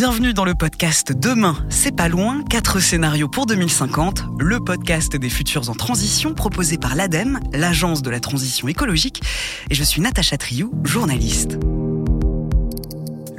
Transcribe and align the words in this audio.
Bienvenue 0.00 0.32
dans 0.32 0.46
le 0.46 0.54
podcast 0.54 1.12
Demain, 1.12 1.62
c'est 1.68 1.94
pas 1.94 2.08
loin, 2.08 2.42
4 2.48 2.80
scénarios 2.80 3.28
pour 3.28 3.44
2050, 3.44 4.24
le 4.38 4.58
podcast 4.58 5.14
des 5.14 5.28
futurs 5.28 5.68
en 5.68 5.74
transition 5.74 6.32
proposé 6.32 6.78
par 6.78 6.94
l'ADEME, 6.94 7.38
l'agence 7.52 8.00
de 8.00 8.08
la 8.08 8.18
transition 8.18 8.66
écologique, 8.66 9.20
et 9.68 9.74
je 9.74 9.84
suis 9.84 10.00
Natacha 10.00 10.38
Triou, 10.38 10.72
journaliste. 10.84 11.58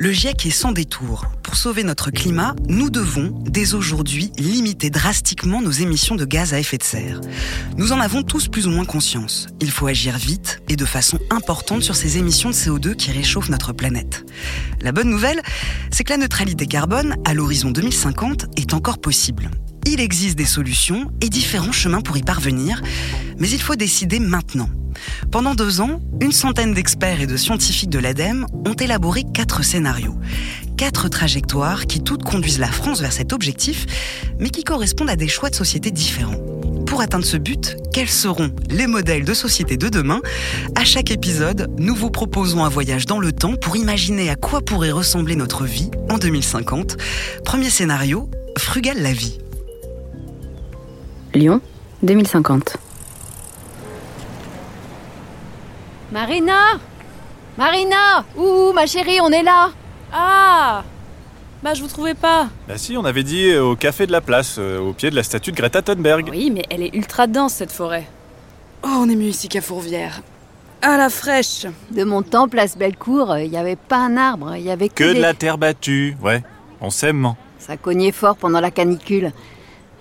Le 0.02 0.12
GIEC 0.12 0.48
est 0.48 0.50
sans 0.50 0.72
détour. 0.72 1.28
Pour 1.44 1.56
sauver 1.56 1.84
notre 1.84 2.10
climat, 2.10 2.56
nous 2.68 2.90
devons, 2.90 3.40
dès 3.46 3.76
aujourd'hui, 3.76 4.32
limiter 4.40 4.90
drastiquement 4.90 5.62
nos 5.62 5.70
émissions 5.70 6.16
de 6.16 6.26
gaz 6.26 6.56
à 6.56 6.60
effet 6.60 6.80
de 6.80 6.84
serre. 6.84 7.22
Nous 7.78 7.92
en 7.92 8.00
avons 8.00 8.24
tous 8.24 8.48
plus 8.48 8.66
ou 8.66 8.72
moins 8.72 8.86
conscience. 8.86 9.46
Il 9.60 9.70
faut 9.70 9.86
agir 9.86 10.18
vite 10.18 10.64
et 10.70 10.76
de 10.76 10.86
façon 10.86 11.20
importante 11.30 11.84
sur 11.84 11.96
ces 11.96 12.18
émissions 12.18 12.50
de 12.50 12.56
CO2 12.56 12.96
qui 12.96 13.12
réchauffent 13.12 13.50
notre 13.50 13.74
planète. 13.74 14.26
La 14.82 14.92
bonne 14.92 15.12
nouvelle, 15.12 15.44
c'est 15.92 16.04
que 16.04 16.14
la 16.14 16.18
neutralité 16.18 16.66
carbone, 16.66 17.16
à 17.24 17.36
l'horizon 17.36 17.70
2050, 17.70 18.58
est 18.58 18.74
encore 18.74 18.98
possible. 18.98 19.52
Il 19.86 20.00
existe 20.00 20.38
des 20.38 20.46
solutions 20.46 21.12
et 21.22 21.30
différents 21.30 21.72
chemins 21.72 22.02
pour 22.02 22.18
y 22.18 22.22
parvenir, 22.22 22.82
mais 23.40 23.50
il 23.50 23.62
faut 23.62 23.76
décider 23.76 24.20
maintenant. 24.20 24.70
Pendant 25.32 25.56
deux 25.56 25.82
ans, 25.82 26.00
une 26.22 26.32
centaine 26.32 26.74
d'experts 26.74 27.22
et 27.22 27.28
de 27.28 27.38
scientifiques 27.38 27.90
de 27.90 28.00
l'ADEME 28.00 28.46
ont 28.66 28.74
élaboré 28.74 29.24
quatre 29.34 29.64
scénarios. 29.64 30.16
Quatre 30.78 31.10
trajectoires 31.10 31.88
qui 31.88 32.04
toutes 32.04 32.24
conduisent 32.24 32.60
la 32.60 32.72
France 32.72 33.02
vers 33.02 33.14
cet 33.14 33.34
objectif, 33.34 33.86
mais 34.40 34.50
qui 34.50 34.64
correspondent 34.64 35.10
à 35.10 35.16
des 35.16 35.28
choix 35.28 35.50
de 35.50 35.56
société 35.56 35.92
différents. 35.92 36.40
Pour 36.86 37.02
atteindre 37.02 37.26
ce 37.26 37.38
but, 37.38 37.78
quels 37.94 38.10
seront 38.10 38.52
les 38.70 38.88
modèles 38.88 39.24
de 39.24 39.34
société 39.34 39.78
de 39.78 39.90
demain? 39.90 40.22
À 40.76 40.84
chaque 40.84 41.10
épisode, 41.10 41.70
nous 41.78 41.96
vous 41.96 42.12
proposons 42.12 42.66
un 42.66 42.70
voyage 42.70 43.06
dans 43.06 43.20
le 43.20 43.32
temps 43.32 43.56
pour 43.56 43.78
imaginer 43.78 44.30
à 44.30 44.36
quoi 44.36 44.62
pourrait 44.62 44.92
ressembler 44.92 45.36
notre 45.36 45.66
vie 45.66 45.90
en 46.10 46.18
2050. 46.18 46.98
Premier 47.46 47.70
scénario, 47.70 48.30
frugal 48.58 49.02
la 49.02 49.14
vie. 49.14 49.38
Lyon, 51.34 51.62
2050. 52.04 52.78
Marina 56.12 56.78
Marina 57.58 58.26
Ouh, 58.38 58.74
ma 58.74 58.86
chérie, 58.86 59.20
on 59.22 59.30
est 59.32 59.44
là 59.44 59.70
Ah 60.12 60.84
Bah, 61.64 61.74
je 61.74 61.82
vous 61.82 61.88
trouvais 61.88 62.16
pas. 62.16 62.50
Bah 62.68 62.78
si, 62.78 62.98
on 62.98 63.06
avait 63.06 63.24
dit 63.24 63.56
au 63.56 63.76
café 63.76 64.08
de 64.08 64.12
la 64.12 64.20
place, 64.20 64.58
euh, 64.60 64.80
au 64.80 64.94
pied 64.94 65.10
de 65.10 65.16
la 65.16 65.24
statue 65.24 65.52
de 65.52 65.56
Greta 65.58 65.82
Thunberg. 65.82 66.28
Oui, 66.30 66.52
mais 66.52 66.64
elle 66.70 66.84
est 66.84 66.94
ultra 66.94 67.28
dense 67.28 67.54
cette 67.54 67.72
forêt. 67.72 68.08
Oh, 68.84 68.90
on 68.92 69.10
est 69.10 69.16
mieux 69.16 69.28
ici 69.30 69.48
qu'à 69.48 69.62
Fourvière. 69.62 70.22
À 70.82 70.98
la 70.98 71.10
fraîche 71.10 71.68
De 71.92 72.04
mon 72.04 72.24
temps, 72.24 72.48
place 72.50 72.76
Bellecour, 72.78 73.38
il 73.38 73.52
n'y 73.52 73.58
avait 73.58 73.76
pas 73.76 73.98
un 73.98 74.18
arbre, 74.18 74.56
il 74.56 74.64
y 74.64 74.72
avait 74.72 74.90
que, 74.90 75.04
Que 75.12 75.14
de 75.16 75.22
la 75.22 75.34
terre 75.34 75.58
battue, 75.58 76.18
ouais. 76.22 76.44
On 76.82 76.90
s'aime. 76.90 77.36
Ça 77.60 77.78
cognait 77.78 78.12
fort 78.12 78.36
pendant 78.36 78.60
la 78.60 78.72
canicule. 78.72 79.32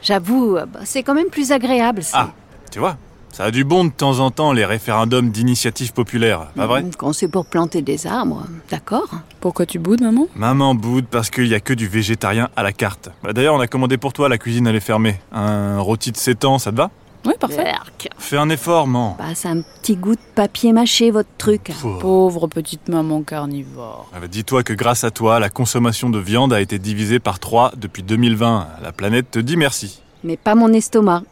J'avoue, 0.02 0.56
euh, 0.56 0.66
bah, 0.66 0.80
c'est 0.84 1.02
quand 1.02 1.14
même 1.14 1.28
plus 1.30 1.52
agréable. 1.52 2.02
c'est- 2.02 2.16
Ah, 2.16 2.30
tu 2.70 2.78
vois, 2.78 2.96
ça 3.32 3.44
a 3.44 3.50
du 3.50 3.64
bon 3.64 3.84
de 3.84 3.90
temps 3.90 4.18
en 4.20 4.30
temps 4.30 4.52
les 4.52 4.64
référendums 4.64 5.30
d'initiative 5.30 5.92
populaire, 5.92 6.46
pas 6.56 6.66
vrai 6.66 6.82
Mmh, 6.82 6.90
Quand 6.98 7.12
c'est 7.12 7.28
pour 7.28 7.46
planter 7.46 7.82
des 7.82 8.06
arbres, 8.06 8.44
d'accord 8.70 9.08
Pourquoi 9.40 9.66
tu 9.66 9.78
boudes, 9.78 10.00
maman? 10.02 10.26
Maman 10.34 10.74
boude 10.74 11.06
parce 11.10 11.30
qu'il 11.30 11.46
y 11.46 11.54
a 11.54 11.60
que 11.60 11.72
du 11.74 11.86
végétarien 11.88 12.48
à 12.56 12.62
la 12.62 12.72
carte. 12.72 13.10
Bah, 13.22 13.32
D'ailleurs, 13.32 13.54
on 13.54 13.60
a 13.60 13.66
commandé 13.66 13.96
pour 13.98 14.12
toi, 14.12 14.28
la 14.28 14.38
cuisine 14.38 14.66
elle 14.66 14.76
est 14.76 14.80
fermée. 14.80 15.20
Un 15.32 15.78
rôti 15.80 16.12
de 16.12 16.16
7 16.16 16.44
ans, 16.44 16.58
ça 16.58 16.70
te 16.72 16.76
va? 16.76 16.90
Oui, 17.26 17.34
parfait. 17.38 17.64
Berk. 17.64 18.08
Fais 18.18 18.36
un 18.36 18.48
effort, 18.48 18.86
man. 18.86 19.14
C'est 19.34 19.48
un 19.48 19.60
petit 19.60 19.96
goût 19.96 20.14
de 20.14 20.20
papier 20.34 20.72
mâché, 20.72 21.10
votre 21.10 21.28
truc. 21.38 21.70
Pouh. 21.80 21.98
Pauvre 21.98 22.46
petite 22.46 22.88
maman 22.88 23.22
carnivore. 23.22 24.08
Ah 24.14 24.20
bah, 24.20 24.28
Dis-toi 24.28 24.62
que 24.62 24.72
grâce 24.72 25.04
à 25.04 25.10
toi, 25.10 25.38
la 25.38 25.50
consommation 25.50 26.08
de 26.08 26.18
viande 26.18 26.52
a 26.52 26.60
été 26.60 26.78
divisée 26.78 27.18
par 27.18 27.38
3 27.38 27.72
depuis 27.76 28.02
2020. 28.02 28.68
La 28.82 28.92
planète 28.92 29.30
te 29.30 29.38
dit 29.38 29.56
merci. 29.56 30.00
Mais 30.24 30.36
pas 30.36 30.54
mon 30.54 30.72
estomac. 30.72 31.22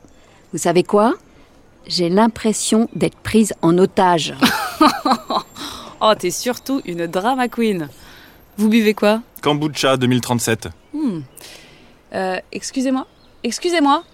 Vous 0.52 0.58
savez 0.58 0.82
quoi? 0.82 1.14
J'ai 1.86 2.10
l'impression 2.10 2.88
d'être 2.94 3.16
prise 3.16 3.54
en 3.62 3.76
otage. 3.78 4.34
Oh, 6.00 6.12
t'es 6.16 6.30
surtout 6.30 6.80
une 6.84 7.08
drama 7.08 7.48
queen. 7.48 7.88
Vous 8.56 8.68
buvez 8.68 8.94
quoi? 8.94 9.20
Kombucha 9.42 9.96
2037. 9.96 10.68
Hmm. 10.92 11.20
Euh, 12.14 12.38
excusez-moi. 12.52 13.04
Excusez-moi. 13.42 14.04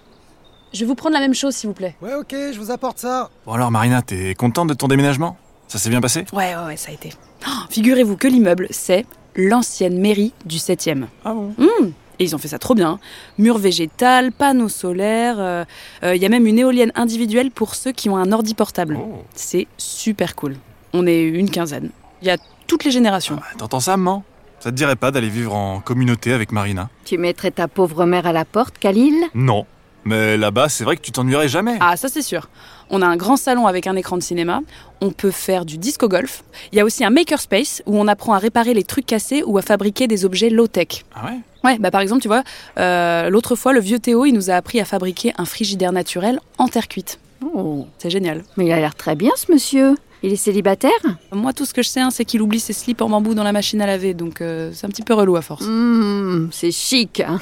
Je 0.75 0.81
vais 0.81 0.87
vous 0.87 0.95
prendre 0.95 1.13
la 1.13 1.21
même 1.21 1.33
chose, 1.33 1.55
s'il 1.55 1.69
vous 1.69 1.73
plaît. 1.73 1.95
Ouais, 2.01 2.15
ok, 2.15 2.35
je 2.51 2.59
vous 2.59 2.69
apporte 2.69 2.97
ça. 2.99 3.29
Bon 3.45 3.53
alors 3.53 3.71
Marina, 3.71 4.01
t'es 4.01 4.35
contente 4.35 4.67
de 4.67 4.73
ton 4.73 4.89
déménagement? 4.89 5.37
Ça 5.69 5.79
s'est 5.79 5.89
bien 5.89 6.01
passé? 6.01 6.25
Ouais, 6.33 6.53
ouais, 6.53 6.65
ouais, 6.65 6.75
ça 6.75 6.91
a 6.91 6.93
été. 6.93 7.13
Oh, 7.47 7.51
Figurez-vous 7.69 8.17
que 8.17 8.27
l'immeuble, 8.27 8.67
c'est 8.71 9.05
l'ancienne 9.37 9.97
mairie 10.01 10.33
du 10.45 10.57
7e. 10.57 11.05
Ah 11.23 11.33
bon? 11.33 11.53
Hmm. 11.57 11.91
Et 12.19 12.25
ils 12.25 12.35
ont 12.35 12.37
fait 12.37 12.49
ça 12.49 12.59
trop 12.59 12.75
bien. 12.75 12.99
Mur 13.37 13.57
végétal, 13.57 14.33
panneaux 14.33 14.67
solaires. 14.67 15.37
euh, 15.39 15.63
euh, 16.03 16.13
Il 16.13 16.21
y 16.21 16.25
a 16.25 16.29
même 16.29 16.45
une 16.45 16.59
éolienne 16.59 16.91
individuelle 16.95 17.51
pour 17.51 17.73
ceux 17.75 17.93
qui 17.93 18.09
ont 18.09 18.17
un 18.17 18.33
ordi 18.33 18.53
portable. 18.53 18.97
Oh. 19.01 19.23
C'est 19.33 19.67
super 19.77 20.35
cool. 20.35 20.57
On 20.91 21.07
est 21.07 21.21
une 21.23 21.49
quinzaine. 21.49 21.89
Il 22.21 22.27
y 22.27 22.31
a 22.31 22.37
toutes 22.67 22.83
les 22.83 22.91
générations. 22.91 23.39
Ah, 23.41 23.55
T'entends 23.57 23.79
ça, 23.79 23.95
maman? 23.95 24.25
Ça 24.59 24.71
te 24.71 24.75
dirait 24.75 24.95
pas 24.97 25.11
d'aller 25.11 25.29
vivre 25.29 25.53
en 25.55 25.79
communauté 25.79 26.33
avec 26.33 26.51
Marina? 26.51 26.89
Tu 27.05 27.17
mettrais 27.17 27.51
ta 27.51 27.69
pauvre 27.69 28.05
mère 28.05 28.25
à 28.27 28.33
la 28.33 28.43
porte, 28.43 28.77
Khalil? 28.77 29.15
Non. 29.33 29.65
Mais 30.05 30.37
là-bas, 30.37 30.69
c'est 30.69 30.83
vrai 30.83 30.95
que 30.97 31.01
tu 31.01 31.11
t'ennuierais 31.11 31.47
jamais. 31.47 31.77
Ah, 31.79 31.97
ça 31.97 32.07
c'est 32.09 32.21
sûr. 32.21 32.47
On 32.91 33.01
a 33.01 33.07
un 33.07 33.17
grand 33.17 33.37
salon 33.37 33.65
avec 33.65 33.87
un 33.87 33.95
écran 33.95 34.17
de 34.17 34.21
cinéma. 34.21 34.61
On 35.01 35.09
peut 35.11 35.31
faire 35.31 35.65
du 35.65 35.79
disco 35.79 36.07
golf. 36.07 36.43
Il 36.71 36.77
y 36.77 36.79
a 36.81 36.85
aussi 36.85 37.03
un 37.03 37.09
makerspace 37.09 37.81
où 37.87 37.97
on 37.97 38.07
apprend 38.07 38.33
à 38.33 38.37
réparer 38.37 38.75
les 38.75 38.83
trucs 38.83 39.07
cassés 39.07 39.41
ou 39.43 39.57
à 39.57 39.63
fabriquer 39.63 40.07
des 40.07 40.23
objets 40.23 40.49
low-tech. 40.51 41.05
Ah 41.15 41.25
ouais? 41.25 41.39
Ouais, 41.63 41.79
bah 41.79 41.89
par 41.89 42.01
exemple, 42.01 42.21
tu 42.21 42.27
vois, 42.27 42.43
euh, 42.77 43.29
l'autre 43.31 43.55
fois, 43.55 43.73
le 43.73 43.79
vieux 43.79 43.97
Théo, 43.97 44.25
il 44.25 44.33
nous 44.33 44.51
a 44.51 44.53
appris 44.53 44.79
à 44.79 44.85
fabriquer 44.85 45.33
un 45.39 45.45
frigidaire 45.45 45.91
naturel 45.91 46.39
en 46.59 46.67
terre 46.67 46.87
cuite. 46.87 47.17
Oh, 47.43 47.87
C'est 47.97 48.11
génial. 48.11 48.43
mais 48.57 48.65
il 48.67 48.71
a 48.71 48.77
l'air 48.79 48.93
très 48.93 49.15
bien, 49.15 49.31
ce 49.35 49.51
monsieur. 49.51 49.95
Il 50.25 50.33
est 50.33 50.37
célibataire 50.37 50.89
Moi, 51.31 51.53
tout 51.53 51.65
ce 51.65 51.73
que 51.75 51.83
je 51.83 51.87
sais, 51.87 51.99
hein, 52.01 52.09
c'est 52.09 52.25
qu'il 52.25 52.41
oublie 52.41 52.59
ses 52.59 52.73
slips 52.73 52.99
en 53.03 53.09
bambou 53.09 53.35
dans 53.35 53.43
la 53.43 53.51
machine 53.51 53.79
à 53.79 53.85
laver, 53.85 54.15
donc 54.15 54.41
euh, 54.41 54.71
c'est 54.73 54.87
un 54.87 54.89
petit 54.89 55.03
peu 55.03 55.13
relou 55.13 55.35
à 55.35 55.43
force. 55.43 55.63
Hmm, 55.63 56.49
c'est 56.51 56.71
chic. 56.71 57.19
hein. 57.19 57.39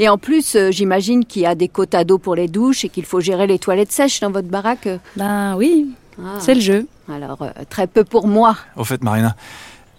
Et 0.00 0.08
en 0.08 0.18
plus, 0.18 0.56
euh, 0.56 0.72
j'imagine 0.72 1.24
qu'il 1.24 1.42
y 1.42 1.46
a 1.46 1.54
des 1.54 1.68
quotas 1.68 2.02
d'eau 2.02 2.18
pour 2.18 2.34
les 2.34 2.48
douches 2.48 2.84
et 2.84 2.88
qu'il 2.88 3.04
faut 3.04 3.20
gérer 3.20 3.46
les 3.46 3.60
toilettes 3.60 3.92
sèches 3.92 4.18
dans 4.18 4.32
votre 4.32 4.48
baraque. 4.48 4.88
Ben 5.16 5.54
oui, 5.56 5.86
Ah, 6.20 6.38
c'est 6.40 6.54
le 6.56 6.60
jeu. 6.60 6.88
Alors, 7.08 7.42
euh, 7.42 7.50
très 7.68 7.86
peu 7.86 8.02
pour 8.02 8.26
moi. 8.26 8.56
Au 8.76 8.82
fait, 8.82 9.04
Marina, 9.04 9.36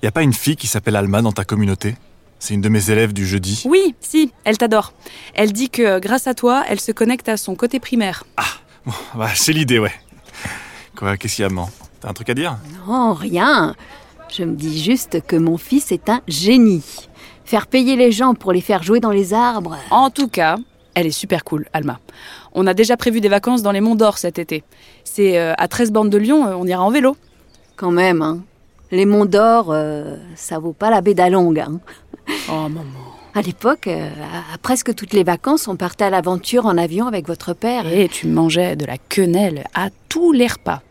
y 0.04 0.08
a 0.08 0.12
pas 0.12 0.22
une 0.24 0.34
fille 0.34 0.58
qui 0.58 0.68
s'appelle 0.68 0.98
Alma 0.98 1.22
dans 1.22 1.32
ta 1.32 1.46
communauté? 1.46 1.96
C'est 2.40 2.56
une 2.56 2.62
de 2.62 2.68
mes 2.68 2.90
élèves 2.92 3.14
du 3.14 3.26
jeudi. 3.26 3.64
Oui, 3.66 3.96
si, 4.02 4.34
elle 4.44 4.58
t'adore. 4.58 4.92
Elle 5.34 5.54
dit 5.54 5.70
que 5.70 6.00
grâce 6.00 6.28
à 6.28 6.34
toi, 6.34 6.66
elle 6.68 6.82
se 6.82 6.92
connecte 6.92 7.30
à 7.30 7.38
son 7.38 7.56
côté 7.56 7.80
primaire. 7.80 8.26
Bah, 9.16 9.30
c'est 9.34 9.54
l'idée, 9.54 9.80
ouais. 9.80 9.94
Quoi, 10.98 11.16
qu'est-ce 11.16 11.38
qu'il 11.38 11.44
y 11.44 11.46
a, 11.46 11.50
maman 11.50 11.70
T'as 12.02 12.10
un 12.10 12.14
truc 12.14 12.30
à 12.30 12.34
dire? 12.34 12.58
Non, 12.88 13.14
rien. 13.14 13.76
Je 14.30 14.44
me 14.44 14.56
dis 14.56 14.82
juste 14.82 15.22
que 15.26 15.36
mon 15.36 15.58
fils 15.58 15.92
est 15.92 16.10
un 16.10 16.22
génie. 16.28 16.84
Faire 17.46 17.68
payer 17.68 17.96
les 17.96 18.12
gens 18.12 18.34
pour 18.34 18.52
les 18.54 18.62
faire 18.62 18.82
jouer 18.82 19.00
dans 19.00 19.12
les 19.12 19.34
arbres. 19.34 19.78
En 19.92 20.10
tout 20.10 20.28
cas, 20.28 20.58
elle 20.96 21.08
est 21.08 21.12
super 21.12 21.44
cool, 21.44 21.68
Alma. 21.74 22.00
On 22.54 22.66
a 22.68 22.74
déjà 22.74 22.98
prévu 22.98 23.22
des 23.22 23.30
vacances 23.30 23.62
dans 23.62 23.72
les 23.72 23.82
Monts 23.82 23.96
d'Or 23.96 24.18
cet 24.18 24.40
été. 24.40 24.64
C'est 25.04 25.38
euh, 25.38 25.54
à 25.58 25.68
13 25.68 25.92
bornes 25.92 26.10
de 26.10 26.18
Lyon, 26.18 26.48
euh, 26.48 26.54
on 26.58 26.66
ira 26.66 26.84
en 26.84 26.92
vélo. 26.92 27.16
Quand 27.76 27.92
même, 27.92 28.22
hein. 28.22 28.40
Les 28.92 29.06
monts 29.06 29.26
d'or, 29.26 29.68
euh, 29.70 30.18
ça 30.36 30.60
vaut 30.60 30.74
pas 30.74 30.90
la 30.90 31.00
baie 31.00 31.14
d'Along. 31.14 31.58
Hein. 31.58 31.80
Oh 32.50 32.68
maman. 32.68 32.84
À 33.34 33.42
l'époque, 33.42 33.88
euh, 33.88 34.10
à, 34.52 34.54
à 34.54 34.58
presque 34.58 34.94
toutes 34.94 35.14
les 35.14 35.24
vacances, 35.24 35.70
on 35.70 35.78
partait 35.78 36.04
à 36.04 36.10
l'aventure 36.10 36.66
en 36.66 36.78
avion 36.78 37.08
avec 37.08 37.26
votre 37.26 37.54
père. 37.54 37.88
Et 37.88 38.10
tu 38.10 38.28
mangeais 38.28 38.76
de 38.76 38.86
la 38.86 38.98
quenelle 38.98 39.64
à 39.74 39.88
tous 40.10 40.34
les 40.34 40.48
repas. 40.48 40.82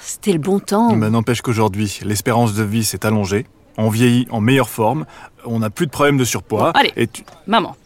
C'était 0.00 0.32
le 0.32 0.38
bon 0.38 0.58
temps. 0.58 0.96
Bah, 0.96 1.10
N'empêche 1.10 1.42
qu'aujourd'hui, 1.42 2.00
l'espérance 2.02 2.54
de 2.54 2.62
vie 2.62 2.84
s'est 2.84 3.04
allongée. 3.06 3.46
On 3.76 3.88
vieillit 3.88 4.26
en 4.30 4.40
meilleure 4.40 4.68
forme. 4.68 5.06
On 5.44 5.60
n'a 5.60 5.70
plus 5.70 5.86
de 5.86 5.90
problème 5.90 6.16
de 6.16 6.24
surpoids. 6.24 6.72
Bon, 6.72 6.80
allez. 6.80 6.92
Et 6.96 7.06
tu... 7.06 7.24
Maman, 7.46 7.76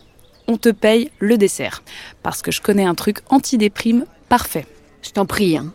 on 0.49 0.57
te 0.57 0.71
paye 0.71 1.11
le 1.19 1.37
dessert. 1.37 1.83
Parce 2.23 2.43
que 2.43 2.51
je 2.51 2.61
connais 2.61 2.85
un 2.85 2.95
truc 2.95 3.19
anti-déprime 3.29 4.07
parfait. 4.29 4.67
Je 5.03 5.11
t'en 5.11 5.27
prie, 5.27 5.57
hein. 5.57 5.73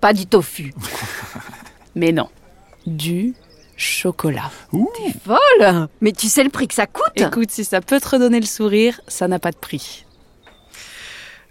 Pas 0.00 0.12
du 0.12 0.26
tofu. 0.26 0.72
Mais 1.96 2.12
non, 2.12 2.28
du 2.86 3.34
chocolat. 3.76 4.50
Folle 5.24 5.88
Mais 6.00 6.12
tu 6.12 6.28
sais 6.28 6.44
le 6.44 6.50
prix 6.50 6.68
que 6.68 6.74
ça 6.74 6.86
coûte 6.86 7.12
Écoute, 7.16 7.50
si 7.50 7.64
ça 7.64 7.80
peut 7.80 8.00
te 8.00 8.08
redonner 8.08 8.40
le 8.40 8.46
sourire, 8.46 9.00
ça 9.08 9.28
n'a 9.28 9.38
pas 9.38 9.50
de 9.50 9.56
prix. 9.56 10.05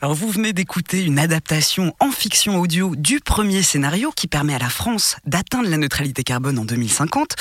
Alors 0.06 0.14
vous 0.14 0.30
venez 0.30 0.54
d'écouter 0.54 1.04
une 1.04 1.18
adaptation 1.18 1.96
en 2.00 2.12
fiction 2.12 2.60
audio 2.60 2.96
du 2.96 3.20
premier 3.20 3.64
scénario 3.64 4.12
qui 4.16 4.28
permet 4.28 4.54
à 4.54 4.60
la 4.60 4.70
France 4.70 5.16
d'atteindre 5.26 5.68
la 5.68 5.78
neutralité 5.78 6.24
carbone 6.24 6.60
en 6.60 6.64
2050. 6.64 7.36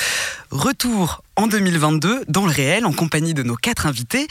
Retour 0.49 1.23
en 1.35 1.45
2022 1.45 2.23
dans 2.27 2.47
le 2.47 2.51
réel 2.51 2.87
en 2.87 2.91
compagnie 2.91 3.35
de 3.35 3.43
nos 3.43 3.55
quatre 3.55 3.85
invités. 3.85 4.27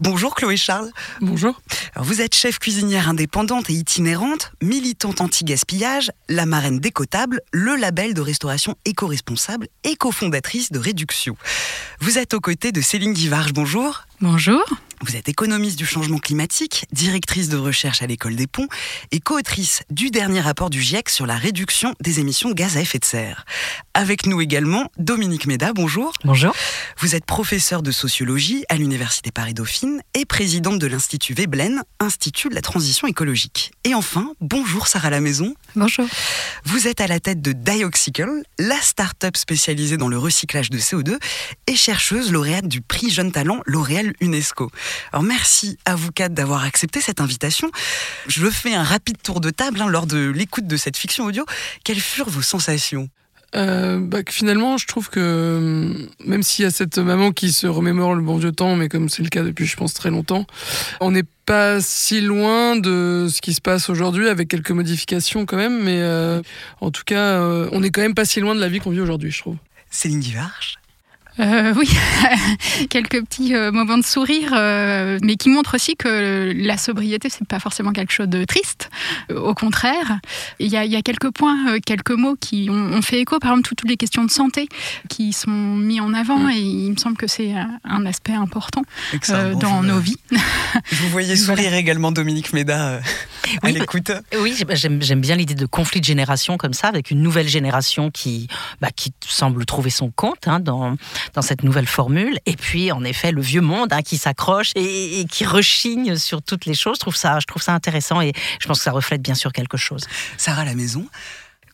Bonjour 0.00 0.34
Chloé 0.34 0.56
Charles. 0.56 0.90
Bonjour. 1.20 1.62
Alors, 1.94 2.04
vous 2.04 2.20
êtes 2.20 2.34
chef 2.34 2.58
cuisinière 2.58 3.08
indépendante 3.08 3.70
et 3.70 3.74
itinérante, 3.74 4.50
militante 4.60 5.20
anti-gaspillage, 5.20 6.10
la 6.28 6.44
marraine 6.44 6.80
décotable, 6.80 7.40
le 7.52 7.76
label 7.76 8.14
de 8.14 8.20
restauration 8.20 8.74
éco-responsable 8.84 9.68
et 9.84 9.94
cofondatrice 9.94 10.72
de 10.72 10.80
Réduction. 10.80 11.36
Vous 12.00 12.18
êtes 12.18 12.34
aux 12.34 12.40
côtés 12.40 12.72
de 12.72 12.80
Céline 12.80 13.12
Guivarge, 13.12 13.52
bonjour. 13.52 14.06
Bonjour. 14.20 14.64
Vous 15.02 15.14
êtes 15.14 15.28
économiste 15.28 15.78
du 15.78 15.84
changement 15.84 16.18
climatique, 16.18 16.86
directrice 16.90 17.50
de 17.50 17.58
recherche 17.58 18.02
à 18.02 18.06
l'école 18.06 18.34
des 18.34 18.46
ponts 18.46 18.66
et 19.10 19.20
co-autrice 19.20 19.82
du 19.90 20.10
dernier 20.10 20.40
rapport 20.40 20.70
du 20.70 20.80
GIEC 20.80 21.10
sur 21.10 21.26
la 21.26 21.36
réduction 21.36 21.94
des 22.00 22.18
émissions 22.18 22.48
de 22.48 22.54
gaz 22.54 22.78
à 22.78 22.80
effet 22.80 22.98
de 22.98 23.04
serre. 23.04 23.44
Avec 23.92 24.24
nous 24.24 24.40
également 24.40 24.90
Dominique 24.96 25.46
Méda, 25.46 25.74
bonjour. 25.74 26.12
Bonjour. 26.24 26.54
Vous 26.98 27.14
êtes 27.14 27.26
professeur 27.26 27.82
de 27.82 27.90
sociologie 27.90 28.64
à 28.70 28.76
l'Université 28.76 29.30
Paris-Dauphine 29.30 30.00
et 30.14 30.24
présidente 30.24 30.78
de 30.78 30.86
l'Institut 30.86 31.34
Veblen, 31.34 31.82
Institut 32.00 32.48
de 32.48 32.54
la 32.54 32.62
transition 32.62 33.06
écologique. 33.06 33.72
Et 33.84 33.94
enfin, 33.94 34.32
bonjour 34.40 34.86
Sarah 34.88 35.10
Lamaison. 35.10 35.54
Bonjour. 35.74 36.06
Vous 36.64 36.88
êtes 36.88 37.02
à 37.02 37.06
la 37.06 37.20
tête 37.20 37.42
de 37.42 37.52
Dioxicle, 37.52 38.42
la 38.58 38.80
start-up 38.80 39.36
spécialisée 39.36 39.98
dans 39.98 40.08
le 40.08 40.18
recyclage 40.18 40.70
de 40.70 40.78
CO2 40.78 41.18
et 41.66 41.76
chercheuse 41.76 42.32
lauréate 42.32 42.66
du 42.66 42.80
prix 42.80 43.10
Jeune 43.10 43.30
Talent 43.30 43.60
L'Oréal 43.66 44.14
UNESCO. 44.20 44.70
Alors 45.12 45.22
merci 45.22 45.78
à 45.84 45.94
vous 45.94 46.12
quatre 46.12 46.34
d'avoir 46.34 46.64
accepté 46.64 47.00
cette 47.00 47.20
invitation. 47.20 47.70
Je 48.26 48.48
fais 48.48 48.74
un 48.74 48.84
rapide 48.84 49.20
tour 49.22 49.40
de 49.40 49.50
table 49.50 49.80
hein, 49.80 49.88
lors 49.88 50.06
de 50.06 50.28
l'écoute 50.28 50.66
de 50.66 50.76
cette 50.76 50.96
fiction 50.96 51.24
audio. 51.24 51.44
Quelles 51.84 52.00
furent 52.00 52.30
vos 52.30 52.42
sensations? 52.42 53.08
Euh, 53.54 54.00
bah, 54.00 54.18
finalement, 54.28 54.76
je 54.76 54.86
trouve 54.86 55.08
que 55.08 55.20
euh, 55.20 56.06
même 56.24 56.42
s'il 56.42 56.64
y 56.64 56.66
a 56.66 56.70
cette 56.70 56.98
maman 56.98 57.32
qui 57.32 57.52
se 57.52 57.66
remémore 57.66 58.14
le 58.14 58.22
bon 58.22 58.36
vieux 58.36 58.52
temps, 58.52 58.76
mais 58.76 58.88
comme 58.88 59.08
c'est 59.08 59.22
le 59.22 59.28
cas 59.28 59.42
depuis, 59.42 59.66
je 59.66 59.76
pense, 59.76 59.94
très 59.94 60.10
longtemps, 60.10 60.46
on 61.00 61.10
n'est 61.12 61.24
pas 61.46 61.80
si 61.80 62.20
loin 62.20 62.76
de 62.76 63.28
ce 63.32 63.40
qui 63.40 63.54
se 63.54 63.60
passe 63.60 63.88
aujourd'hui, 63.88 64.28
avec 64.28 64.48
quelques 64.48 64.72
modifications 64.72 65.46
quand 65.46 65.56
même, 65.56 65.82
mais 65.82 66.00
euh, 66.00 66.42
en 66.80 66.90
tout 66.90 67.04
cas, 67.06 67.40
on 67.72 67.80
n'est 67.80 67.90
quand 67.90 68.02
même 68.02 68.14
pas 68.14 68.24
si 68.24 68.40
loin 68.40 68.54
de 68.54 68.60
la 68.60 68.68
vie 68.68 68.80
qu'on 68.80 68.90
vit 68.90 69.00
aujourd'hui, 69.00 69.30
je 69.30 69.38
trouve. 69.38 69.56
Céline 69.90 70.20
Guivarch 70.20 70.76
euh, 71.38 71.74
oui, 71.76 71.88
quelques 72.90 73.22
petits 73.24 73.54
euh, 73.54 73.70
moments 73.70 73.98
de 73.98 74.04
sourire, 74.04 74.52
euh, 74.54 75.18
mais 75.22 75.36
qui 75.36 75.50
montrent 75.50 75.74
aussi 75.74 75.96
que 75.96 76.52
la 76.56 76.78
sobriété, 76.78 77.28
c'est 77.28 77.46
pas 77.46 77.58
forcément 77.58 77.92
quelque 77.92 78.12
chose 78.12 78.28
de 78.28 78.44
triste. 78.44 78.90
au 79.30 79.54
contraire, 79.54 80.18
il 80.58 80.68
y, 80.68 80.76
a, 80.76 81.02
quelques 81.02 81.30
points, 81.30 81.78
quelques 81.80 82.12
mots 82.12 82.36
qui 82.40 82.68
ont, 82.70 83.02
fait 83.02 83.20
écho. 83.20 83.38
Par 83.38 83.52
exemple, 83.52 83.68
toutes, 83.68 83.88
les 83.88 83.96
questions 83.96 84.24
de 84.24 84.30
santé 84.30 84.68
qui 85.08 85.32
sont 85.32 85.50
mis 85.50 86.00
en 86.00 86.14
avant, 86.14 86.38
mm. 86.38 86.50
et 86.50 86.60
il 86.60 86.90
me 86.92 86.96
semble 86.96 87.16
que 87.16 87.26
c'est 87.26 87.52
un 87.84 88.06
aspect 88.06 88.32
important 88.32 88.82
dans 89.60 89.82
nos 89.82 89.98
vies. 89.98 90.18
Vous 90.92 91.08
voyez 91.10 91.36
sourire 91.36 91.74
également, 91.74 92.12
Dominique 92.12 92.52
Méda, 92.52 93.00
à 93.62 93.70
l'écoute. 93.70 94.10
Oui, 94.40 94.56
j'aime 94.70 95.20
bien 95.20 95.36
l'idée 95.36 95.54
de 95.54 95.66
conflit 95.66 96.00
de 96.00 96.06
génération 96.06 96.56
comme 96.56 96.72
ça, 96.72 96.88
avec 96.88 97.10
une 97.10 97.22
nouvelle 97.22 97.48
génération 97.48 98.10
qui, 98.10 98.48
bah, 98.80 98.88
qui 98.94 99.12
semble 99.26 99.64
trouver 99.66 99.90
son 99.90 100.10
compte 100.10 100.48
hein, 100.48 100.60
dans 100.60 100.96
dans 101.34 101.42
cette 101.42 101.62
nouvelle 101.62 101.86
formule. 101.86 102.38
Et 102.46 102.56
puis, 102.56 102.92
en 102.92 103.04
effet, 103.04 103.32
le 103.32 103.40
vieux 103.40 103.60
monde 103.60 103.92
hein, 103.92 104.02
qui 104.02 104.16
s'accroche 104.16 104.72
et, 104.74 105.24
qui 105.30 105.44
rechigne 105.44 106.16
sur 106.16 106.42
toutes 106.42 106.66
les 106.66 106.74
choses. 106.74 106.96
Je 106.96 107.00
trouve 107.00 107.16
ça, 107.16 107.38
je 107.40 107.46
trouve 107.46 107.62
ça 107.62 107.72
intéressant 107.72 108.20
et 108.20 108.32
je 108.60 108.66
pense 108.66 108.78
que 108.78 108.84
ça 108.84 108.92
reflète 108.92 109.22
bien 109.22 109.34
sûr 109.34 109.52
quelque 109.52 109.76
chose. 109.76 110.04
Sarah, 110.36 110.64
la 110.64 110.74
maison 110.74 111.06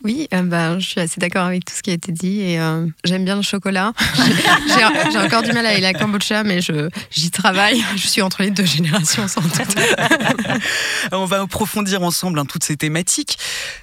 oui, 0.05 0.27
euh, 0.35 0.43
ben, 0.43 0.81
je 0.81 0.89
suis 0.89 1.01
assez 1.01 1.21
d'accord 1.21 1.47
avec 1.47 1.65
tout 1.65 1.75
ce 1.75 1.83
qui 1.83 1.91
a 1.91 1.93
été 1.93 2.11
dit 2.11 2.41
et 2.41 2.59
euh, 2.59 2.87
j'aime 3.05 3.25
bien 3.25 3.37
le 3.37 3.43
chocolat. 3.43 3.93
J'ai 5.13 5.19
encore 5.19 5.43
du 5.43 5.53
mal 5.53 5.65
avec 5.65 5.81
la 5.81 5.95
kombucha, 5.95 6.43
mais 6.43 6.59
j'y 6.61 7.31
travaille. 7.31 7.85
Je 7.95 8.09
suis 8.09 8.21
entre 8.21 8.43
les 8.43 8.51
deux 8.51 8.65
générations 8.65 9.29
sans 9.29 9.41
doute. 9.41 9.53
On 11.13 11.25
va 11.25 11.43
approfondir 11.43 12.03
ensemble 12.03 12.41
hein, 12.41 12.47
toutes 12.47 12.65
ces 12.65 12.77
thématiques. 12.77 13.39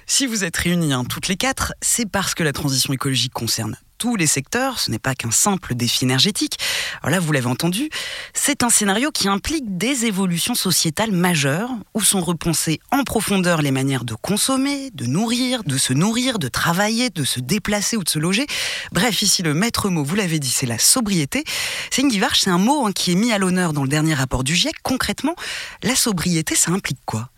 Si 0.06 0.26
vous 0.26 0.44
êtes 0.44 0.58
réunis 0.58 0.92
hein, 0.92 1.04
toutes 1.08 1.28
les 1.28 1.36
quatre, 1.36 1.72
c'est 1.80 2.06
parce 2.06 2.34
que 2.34 2.42
la 2.42 2.52
transition 2.52 2.92
écologique 2.92 3.32
concerne 3.32 3.76
tous 4.00 4.16
les 4.16 4.26
secteurs, 4.26 4.80
ce 4.80 4.90
n'est 4.90 4.98
pas 4.98 5.14
qu'un 5.14 5.30
simple 5.30 5.74
défi 5.74 6.04
énergétique. 6.04 6.56
Alors 7.02 7.10
là, 7.10 7.20
vous 7.20 7.32
l'avez 7.32 7.46
entendu, 7.46 7.90
c'est 8.32 8.62
un 8.62 8.70
scénario 8.70 9.10
qui 9.10 9.28
implique 9.28 9.76
des 9.76 10.06
évolutions 10.06 10.54
sociétales 10.54 11.12
majeures, 11.12 11.68
où 11.92 12.00
sont 12.00 12.22
repensées 12.22 12.80
en 12.92 13.04
profondeur 13.04 13.60
les 13.60 13.70
manières 13.70 14.04
de 14.04 14.14
consommer, 14.14 14.90
de 14.94 15.04
nourrir, 15.04 15.64
de 15.64 15.76
se 15.76 15.92
nourrir, 15.92 16.38
de 16.38 16.48
travailler, 16.48 17.10
de 17.10 17.24
se 17.24 17.40
déplacer 17.40 17.98
ou 17.98 18.02
de 18.02 18.08
se 18.08 18.18
loger. 18.18 18.46
Bref, 18.90 19.20
ici, 19.20 19.42
le 19.42 19.52
maître 19.52 19.90
mot, 19.90 20.02
vous 20.02 20.14
l'avez 20.14 20.38
dit, 20.38 20.50
c'est 20.50 20.66
la 20.66 20.78
sobriété. 20.78 21.44
C'est 21.90 22.00
une 22.00 22.10
c'est 22.34 22.50
un 22.50 22.58
mot 22.58 22.86
hein, 22.86 22.92
qui 22.92 23.12
est 23.12 23.14
mis 23.14 23.32
à 23.32 23.38
l'honneur 23.38 23.74
dans 23.74 23.82
le 23.82 23.88
dernier 23.88 24.14
rapport 24.14 24.44
du 24.44 24.54
GIEC. 24.54 24.74
Concrètement, 24.82 25.34
la 25.82 25.94
sobriété, 25.94 26.54
ça 26.56 26.70
implique 26.70 27.00
quoi? 27.04 27.28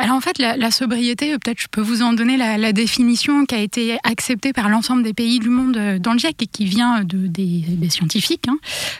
Alors 0.00 0.16
en 0.16 0.20
fait, 0.20 0.38
la, 0.38 0.70
sobriété, 0.70 1.32
peut-être 1.38 1.60
je 1.60 1.68
peux 1.70 1.82
vous 1.82 2.00
en 2.00 2.14
donner 2.14 2.38
la, 2.38 2.72
définition 2.72 3.44
qui 3.44 3.54
a 3.54 3.58
été 3.58 3.98
acceptée 4.02 4.54
par 4.54 4.70
l'ensemble 4.70 5.02
des 5.02 5.12
pays 5.12 5.40
du 5.40 5.50
monde 5.50 5.76
euh, 5.76 5.98
dans 5.98 6.14
le 6.14 6.18
GIEC 6.18 6.42
et 6.42 6.46
qui 6.46 6.64
vient 6.64 7.04
de, 7.04 7.26
des, 7.26 7.90
scientifiques. 7.90 8.48
Hein. 8.48 8.56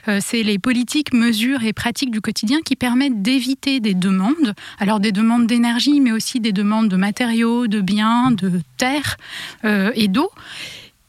Euh, 0.09 0.19
c'est 0.23 0.43
les 0.43 0.59
politiques, 0.59 1.15
mesures 1.15 1.65
et 1.65 1.73
pratiques 1.73 2.11
du 2.11 2.21
quotidien 2.21 2.61
qui 2.63 2.77
permettent 2.77 3.23
d'éviter 3.23 3.81
des 3.81 3.95
demandes, 3.95 4.55
alors 4.79 5.01
des 5.01 5.11
demandes 5.11 5.47
d'énergie, 5.47 6.01
mais 6.01 6.13
aussi 6.13 6.39
des 6.39 6.53
demandes 6.53 6.89
de 6.89 6.97
matériaux, 6.97 7.67
de 7.67 7.81
biens, 7.81 8.31
de 8.31 8.61
terre 8.77 9.17
euh, 9.65 9.93
et 9.95 10.09
d'eau. 10.09 10.31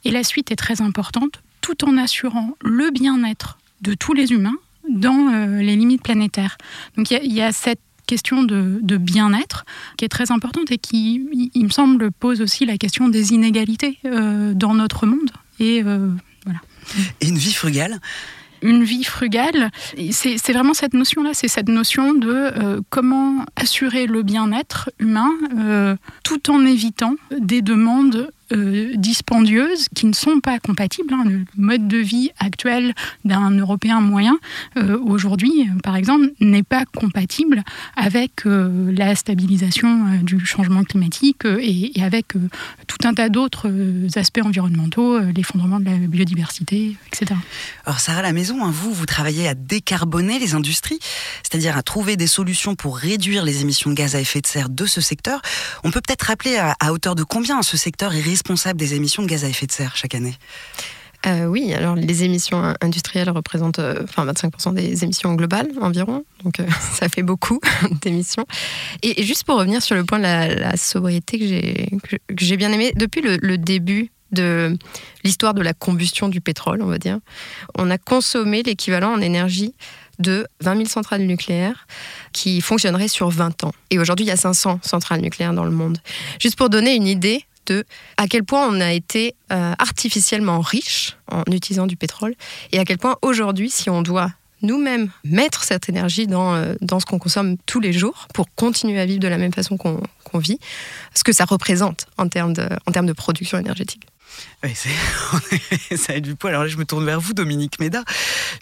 Et 0.06 0.12
la 0.12 0.24
suite 0.24 0.52
est 0.52 0.56
très 0.56 0.82
importante, 0.82 1.42
tout 1.60 1.84
en 1.84 1.98
assurant 1.98 2.52
le 2.62 2.92
bien-être 2.92 3.58
de 3.82 3.94
tous 3.94 4.14
les 4.14 4.32
humains 4.32 4.58
dans 4.88 5.60
les 5.60 5.76
limites 5.76 6.02
planétaires. 6.02 6.58
Donc 6.98 7.12
il 7.12 7.32
y, 7.32 7.42
a 7.42 7.52
cette 7.52 7.80
question 8.06 8.44
de, 8.44 8.98
bien-être 8.98 9.66
qui 9.98 10.06
est 10.06 10.10
très 10.10 10.32
importante 10.32 10.72
et 10.72 10.78
qui, 10.78 11.50
il 11.54 11.64
me 11.64 11.70
semble, 11.70 12.12
pose 12.12 12.42
aussi 12.42 12.66
la 12.66 12.78
question 12.78 13.10
des 13.10 13.34
inégalités 13.34 13.98
euh, 14.06 14.54
dans 14.54 14.74
notre 14.74 15.06
monde. 15.06 15.32
Et 15.60 15.82
euh, 15.84 16.10
voilà. 16.46 16.60
Et 17.22 17.28
une 17.28 17.38
vie 17.38 17.54
frugale? 17.54 18.00
Une 18.64 18.84
vie 18.84 19.04
frugale, 19.04 19.72
c'est 20.12 20.54
vraiment 20.54 20.76
cette 20.76 20.94
notion-là, 20.94 21.32
c'est 21.34 21.48
cette 21.48 21.68
notion 21.68 22.14
de 22.14 22.30
euh, 22.30 22.82
comment 22.92 23.44
assurer 23.56 24.06
le 24.06 24.22
bien-être 24.22 24.92
humain 25.00 25.32
tout 26.24 26.52
en 26.52 26.64
évitant 26.64 27.16
des 27.40 27.64
demandes 27.64 28.30
euh, 28.52 28.92
dispendieuses 28.96 29.88
qui 29.96 30.06
ne 30.06 30.14
sont 30.14 30.40
pas 30.40 30.60
compatibles. 30.60 31.14
Hein. 31.14 31.24
Le 31.26 31.46
mode 31.58 31.88
de 31.88 31.98
vie 31.98 32.32
actuel 32.40 32.94
d'un 33.26 33.52
Européen 33.52 34.02
moyen, 34.02 34.38
euh, 34.78 34.98
aujourd'hui, 35.00 35.70
par 35.84 35.96
exemple, 35.96 36.28
n'est 36.40 36.64
pas 36.64 36.86
compatible 36.86 37.64
avec 37.96 38.46
euh, 38.46 38.92
la 38.96 39.16
stabilisation 39.16 40.20
du 40.22 40.46
changement 40.46 40.84
climatique 40.84 41.46
et, 41.46 41.92
avec 42.02 42.34
tout 42.88 42.98
un 43.08 43.14
tas 43.14 43.30
d'autres 43.30 43.70
aspects 44.16 44.42
environnementaux, 44.44 45.20
l'effondrement 45.20 45.80
de 45.80 45.86
la 45.86 45.98
biodiversité, 45.98 46.96
etc. 47.08 47.36
Alors, 47.86 48.00
Sarah 48.00 48.22
La 48.22 48.34
Maison, 48.34 48.64
hein, 48.64 48.72
vous, 48.72 48.94
vous 48.94 49.06
travaillez 49.06 49.48
à 49.48 49.54
décarboner 49.54 50.40
les 50.40 50.54
industries, 50.54 51.00
c'est-à-dire 51.44 51.78
à 51.78 51.84
trouver 51.84 52.18
des 52.18 52.28
solutions 52.28 52.76
pour 52.76 52.98
réduire 52.98 53.44
les 53.44 53.62
émissions 53.62 53.90
de 53.90 53.96
gaz 53.96 54.16
à 54.16 54.20
effet 54.20 54.42
de 54.42 54.48
serre 54.48 54.70
de 54.70 54.86
ce 54.86 55.02
secteur. 55.02 55.42
On 55.84 55.92
peut 55.92 56.02
peut-être 56.02 56.24
rappeler 56.24 56.58
à, 56.58 56.94
hauteur 56.94 57.16
de 57.16 57.24
combien 57.24 57.62
ce 57.62 57.78
secteur 57.78 58.14
est 58.14 58.22
responsable 58.42 58.80
des 58.80 58.96
émissions 58.96 59.22
de 59.22 59.28
gaz 59.28 59.44
à 59.44 59.50
effet 59.50 59.68
de 59.68 59.72
serre 59.72 59.96
chaque 59.96 60.16
année 60.16 60.36
euh, 61.28 61.46
oui, 61.46 61.72
alors 61.72 61.94
les 61.94 62.24
émissions 62.24 62.74
industrielles 62.82 63.30
représentent 63.30 63.78
euh, 63.78 64.02
enfin 64.06 64.26
25% 64.26 64.74
des 64.74 65.04
émissions 65.04 65.36
globales 65.36 65.70
environ, 65.80 66.26
donc 66.44 66.60
euh, 66.60 66.66
ça 66.94 67.10
fait 67.10 67.22
beaucoup 67.22 67.60
d'émissions. 68.02 68.48
Et, 69.04 69.22
juste 69.22 69.44
pour 69.44 69.60
revenir 69.60 69.84
sur 69.84 69.96
le 69.96 70.04
point 70.04 70.18
de 70.18 70.24
la, 70.24 70.76
sobriété 70.78 71.38
que 71.38 72.44
j'ai 72.44 72.58
bien 72.58 72.72
aimé, 72.72 72.92
depuis 72.96 73.22
le, 73.22 73.38
le 73.40 73.60
début 73.60 74.10
de 74.32 74.76
l'histoire 75.24 75.54
de 75.54 75.62
la 75.62 75.76
combustion 75.76 76.28
du 76.28 76.42
pétrole, 76.42 76.82
on 76.82 76.88
va 76.88 76.98
dire, 76.98 77.20
on 77.78 77.92
a 77.92 78.00
consommé 78.00 78.64
l'équivalent 78.64 79.14
en 79.14 79.22
énergie 79.22 79.76
de 80.18 80.48
20 80.62 80.76
000 80.76 80.90
centrales 80.90 81.22
nucléaires 81.22 81.86
qui 82.34 82.62
fonctionneraient 82.62 83.08
sur 83.08 83.30
20 83.30 83.64
ans. 83.64 83.74
Et 83.92 84.00
aujourd'hui, 84.00 84.26
il 84.26 84.30
y 84.30 84.32
a 84.32 84.38
500 84.38 84.80
centrales 84.82 85.22
nucléaires 85.22 85.54
dans 85.54 85.66
le 85.66 85.72
monde. 85.72 86.00
Juste 86.40 86.56
pour 86.56 86.70
donner 86.70 86.96
une 86.96 87.08
idée, 87.08 87.46
de 87.68 87.86
à 88.18 88.28
quel 88.28 88.44
point 88.44 88.68
on 88.68 88.80
a 88.82 88.92
été 88.92 89.36
euh, 89.52 89.74
artificiellement 89.80 90.62
riche 90.62 91.18
en 91.30 91.44
utilisant 91.52 91.88
du 91.88 91.96
pétrole 91.96 92.36
et 92.72 92.80
à 92.80 92.86
quel 92.86 92.98
point 92.98 93.18
aujourd'hui, 93.22 93.70
si 93.70 93.90
on 93.90 94.02
doit 94.02 94.32
nous-mêmes 94.62 95.10
mettre 95.24 95.64
cette 95.64 95.90
énergie 95.90 96.28
dans, 96.28 96.54
euh, 96.54 96.76
dans 96.82 97.00
ce 97.00 97.06
qu'on 97.06 97.20
consomme 97.20 97.58
tous 97.66 97.80
les 97.80 97.94
jours 97.94 98.28
pour 98.34 98.48
continuer 98.56 99.00
à 99.00 99.06
vivre 99.06 99.20
de 99.20 99.28
la 99.28 99.38
même 99.38 99.54
façon 99.54 99.78
qu'on 99.78 100.02
vit, 100.38 100.60
ce 101.16 101.24
que 101.24 101.34
ça 101.34 101.46
représente 101.46 102.06
en 102.18 102.28
termes 102.28 102.54
de, 102.54 102.68
en 102.86 102.92
termes 102.92 103.08
de 103.08 103.14
production 103.14 103.58
énergétique. 103.58 104.04
Oui, 104.64 104.74
ça 105.98 106.14
a 106.14 106.20
du 106.20 106.36
poids. 106.36 106.52
Alors 106.52 106.64
là, 106.64 106.70
je 106.70 106.78
me 106.78 106.86
tourne 106.86 107.06
vers 107.06 107.20
vous, 107.20 107.34
Dominique 107.34 107.80
Méda. 107.80 108.04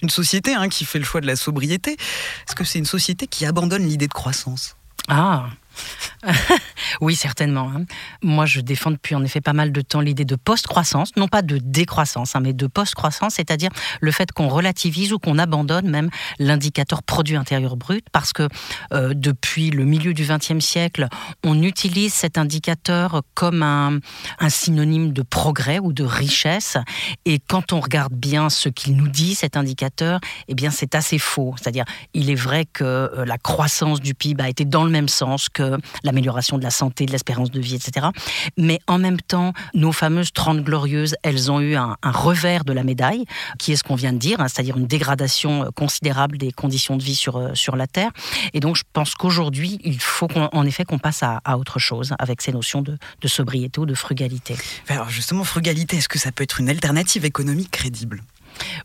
Une 0.01 0.09
société 0.09 0.53
hein, 0.53 0.67
qui 0.69 0.85
fait 0.85 0.99
le 0.99 1.05
choix 1.05 1.21
de 1.21 1.27
la 1.27 1.35
sobriété. 1.35 1.91
Est-ce 1.91 2.55
que 2.55 2.63
c'est 2.63 2.79
une 2.79 2.85
société 2.85 3.27
qui 3.27 3.45
abandonne 3.45 3.85
l'idée 3.85 4.07
de 4.07 4.13
croissance? 4.13 4.75
Ah, 5.07 5.47
oui, 7.01 7.15
certainement. 7.15 7.71
Hein. 7.73 7.85
Moi, 8.21 8.45
je 8.45 8.61
défends 8.61 8.91
depuis 8.91 9.15
en 9.15 9.23
effet 9.23 9.41
pas 9.41 9.53
mal 9.53 9.71
de 9.71 9.81
temps 9.81 10.01
l'idée 10.01 10.25
de 10.25 10.35
post-croissance, 10.35 11.15
non 11.15 11.27
pas 11.27 11.41
de 11.41 11.57
décroissance, 11.57 12.35
hein, 12.35 12.41
mais 12.41 12.53
de 12.53 12.67
post-croissance, 12.67 13.35
c'est-à-dire 13.35 13.69
le 14.01 14.11
fait 14.11 14.31
qu'on 14.31 14.47
relativise 14.47 15.13
ou 15.13 15.19
qu'on 15.19 15.37
abandonne 15.37 15.89
même 15.89 16.09
l'indicateur 16.39 17.03
produit 17.03 17.35
intérieur 17.35 17.77
brut, 17.77 18.05
parce 18.11 18.33
que 18.33 18.47
euh, 18.93 19.13
depuis 19.15 19.69
le 19.69 19.85
milieu 19.85 20.13
du 20.13 20.25
XXe 20.25 20.63
siècle, 20.63 21.07
on 21.43 21.61
utilise 21.61 22.13
cet 22.13 22.37
indicateur 22.37 23.21
comme 23.33 23.63
un, 23.63 23.99
synonyme 24.49 25.13
de 25.13 25.21
progrès 25.21 25.79
ou 25.79 25.93
de 25.93 26.03
richesse, 26.03 26.77
et 27.25 27.39
quand 27.39 27.71
on 27.71 27.79
regarde 27.79 28.13
bien 28.13 28.49
ce 28.49 28.67
qu'il 28.67 28.95
nous 28.95 29.07
dit, 29.07 29.35
cet 29.35 29.55
indicateur, 29.55 30.19
eh 30.47 30.55
bien, 30.55 30.71
c'est 30.71 30.95
assez 30.95 31.19
faux. 31.19 31.53
C'est-à-dire, 31.57 31.85
il 32.13 32.29
est 32.29 32.35
vrai 32.35 32.65
que 32.65 32.83
euh, 32.83 33.25
la 33.25 33.37
croissance 33.37 34.01
du 34.01 34.13
PIB 34.15 34.43
a 34.43 34.49
été 34.49 34.65
dans 34.65 34.83
le 34.83 34.89
même 34.89 35.07
sens 35.07 35.49
que 35.49 35.68
l'amélioration 36.03 36.57
de 36.57 36.63
la 36.63 36.69
santé, 36.69 37.05
de 37.05 37.11
l'espérance 37.11 37.51
de 37.51 37.59
vie, 37.59 37.75
etc. 37.75 38.07
Mais 38.57 38.79
en 38.87 38.97
même 38.97 39.19
temps, 39.19 39.53
nos 39.73 39.91
fameuses 39.91 40.31
30 40.33 40.63
glorieuses, 40.63 41.15
elles 41.23 41.51
ont 41.51 41.59
eu 41.59 41.75
un, 41.75 41.97
revers 42.03 42.65
de 42.65 42.73
la 42.73 42.83
médaille, 42.83 43.25
qui 43.57 43.71
est 43.71 43.75
ce 43.75 43.83
qu'on 43.83 43.95
vient 43.95 44.13
de 44.13 44.17
dire, 44.17 44.39
hein, 44.39 44.47
c'est-à-dire 44.47 44.77
une 44.77 44.87
dégradation 44.87 45.65
euh, 45.65 45.69
considérable 45.71 46.37
des 46.37 46.51
conditions 46.51 46.97
de 46.97 47.03
vie 47.03 47.15
sur, 47.15 47.37
euh, 47.37 47.53
sur 47.53 47.75
la 47.75 47.87
Terre. 47.87 48.11
Et 48.53 48.59
donc, 48.59 48.75
je 48.75 48.83
pense 48.93 49.15
qu'aujourd'hui, 49.15 49.79
il 49.83 49.99
faut 49.99 50.27
en 50.35 50.65
effet 50.65 50.85
qu'on 50.85 50.99
passe 50.99 51.23
à, 51.23 51.57
autre 51.57 51.79
chose 51.79 52.13
avec 52.19 52.41
ces 52.41 52.51
notions 52.51 52.81
de, 52.81 52.97
de 53.21 53.27
sobriété 53.27 53.79
ou 53.79 53.85
de 53.85 53.93
frugalité. 53.93 54.55
Alors 54.87 55.09
justement, 55.09 55.43
frugalité, 55.43 55.97
est-ce 55.97 56.09
que 56.09 56.19
ça 56.19 56.31
peut 56.31 56.43
être 56.43 56.59
une 56.59 56.69
alternative 56.69 57.25
économique 57.25 57.71
crédible? 57.71 58.23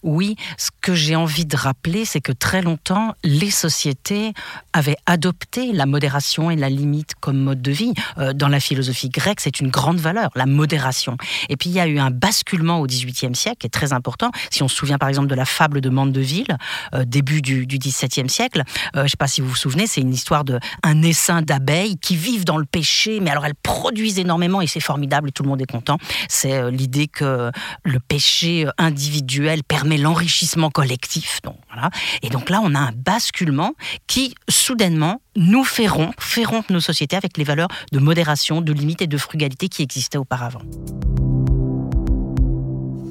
Oui, 0.02 0.36
ce 0.58 0.70
que 0.80 0.94
j'ai 0.94 1.16
envie 1.16 1.46
de 1.46 1.56
rappeler, 1.56 2.04
c'est 2.04 2.20
que 2.20 2.32
très 2.32 2.62
longtemps, 2.62 3.14
les 3.22 3.50
sociétés 3.50 4.32
avaient 4.72 4.96
adopté 5.06 5.72
la 5.72 5.86
modération 5.86 6.50
et 6.50 6.56
la 6.56 6.68
limite 6.68 7.14
comme 7.20 7.38
mode 7.38 7.62
de 7.62 7.72
vie. 7.72 7.94
Euh, 8.18 8.32
dans 8.32 8.48
la 8.48 8.60
philosophie 8.60 9.08
grecque, 9.08 9.40
c'est 9.40 9.60
une 9.60 9.70
grande 9.70 9.98
valeur, 9.98 10.30
la 10.34 10.46
modération. 10.46 11.16
Et 11.48 11.56
puis 11.56 11.70
il 11.70 11.76
y 11.76 11.80
a 11.80 11.86
eu 11.86 11.98
un 11.98 12.10
basculement 12.10 12.80
au 12.80 12.86
XVIIIe 12.86 13.34
siècle 13.34 13.58
qui 13.58 13.66
est 13.66 13.70
très 13.70 13.92
important. 13.92 14.30
Si 14.50 14.62
on 14.62 14.68
se 14.68 14.76
souvient 14.76 14.98
par 14.98 15.08
exemple 15.08 15.28
de 15.28 15.34
la 15.34 15.44
fable 15.44 15.80
de 15.80 15.90
Mandeville, 15.90 16.56
euh, 16.94 17.04
début 17.04 17.42
du, 17.42 17.66
XVIIe 17.66 18.28
siècle, 18.28 18.62
euh, 18.96 19.00
je 19.00 19.02
ne 19.02 19.08
sais 19.08 19.16
pas 19.16 19.26
si 19.26 19.40
vous 19.40 19.48
vous 19.48 19.56
souvenez, 19.56 19.86
c'est 19.86 20.00
une 20.00 20.12
histoire 20.12 20.44
d'un 20.44 21.02
essaim 21.02 21.42
d'abeilles 21.42 21.96
qui 21.98 22.16
vivent 22.16 22.44
dans 22.44 22.58
le 22.58 22.64
péché, 22.64 23.20
mais 23.20 23.30
alors 23.30 23.46
elles 23.46 23.54
produisent 23.54 24.18
énormément 24.18 24.60
et 24.60 24.66
c'est 24.66 24.80
formidable 24.80 25.28
et 25.28 25.32
tout 25.32 25.42
le 25.42 25.48
monde 25.48 25.60
est 25.60 25.70
content. 25.70 25.98
C'est 26.28 26.70
l'idée 26.70 27.08
que 27.08 27.50
le 27.82 28.00
péché 28.00 28.66
individuel 28.78 29.63
permet 29.68 29.98
l'enrichissement 29.98 30.70
collectif. 30.70 31.40
Donc, 31.42 31.56
voilà. 31.72 31.90
Et 32.22 32.28
donc 32.28 32.50
là, 32.50 32.60
on 32.62 32.74
a 32.74 32.78
un 32.78 32.92
basculement 32.92 33.74
qui, 34.06 34.34
soudainement, 34.48 35.20
nous 35.36 35.64
fait 35.64 35.86
rompre, 35.86 36.22
rompre 36.44 36.72
nos 36.72 36.80
sociétés 36.80 37.16
avec 37.16 37.36
les 37.36 37.44
valeurs 37.44 37.68
de 37.92 37.98
modération, 37.98 38.60
de 38.60 38.72
limite 38.72 39.02
et 39.02 39.06
de 39.06 39.18
frugalité 39.18 39.68
qui 39.68 39.82
existaient 39.82 40.18
auparavant. 40.18 40.62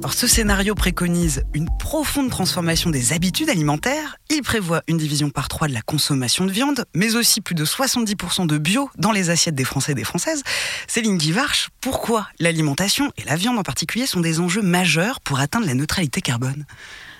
Alors, 0.04 0.12
ce 0.12 0.26
scénario 0.26 0.74
préconise 0.74 1.44
une 1.54 1.66
profonde 1.78 2.28
transformation 2.28 2.90
des 2.90 3.14
habitudes 3.14 3.48
alimentaires. 3.48 4.18
Il 4.28 4.42
prévoit 4.42 4.82
une 4.86 4.98
division 4.98 5.30
par 5.30 5.48
trois 5.48 5.66
de 5.66 5.72
la 5.72 5.80
consommation 5.80 6.44
de 6.44 6.52
viande, 6.52 6.84
mais 6.94 7.16
aussi 7.16 7.40
plus 7.40 7.54
de 7.54 7.64
70% 7.64 8.46
de 8.46 8.58
bio 8.58 8.90
dans 8.98 9.12
les 9.12 9.30
assiettes 9.30 9.54
des 9.54 9.64
Français 9.64 9.92
et 9.92 9.94
des 9.94 10.04
Françaises. 10.04 10.42
Céline 10.88 11.16
Guivarch, 11.16 11.70
pourquoi 11.80 12.28
l'alimentation 12.38 13.12
et 13.16 13.24
la 13.24 13.36
viande 13.36 13.58
en 13.58 13.62
particulier 13.62 14.04
sont 14.04 14.20
des 14.20 14.40
enjeux 14.40 14.60
majeurs 14.60 15.20
pour 15.20 15.40
atteindre 15.40 15.66
la 15.66 15.72
neutralité 15.72 16.20
carbone? 16.20 16.66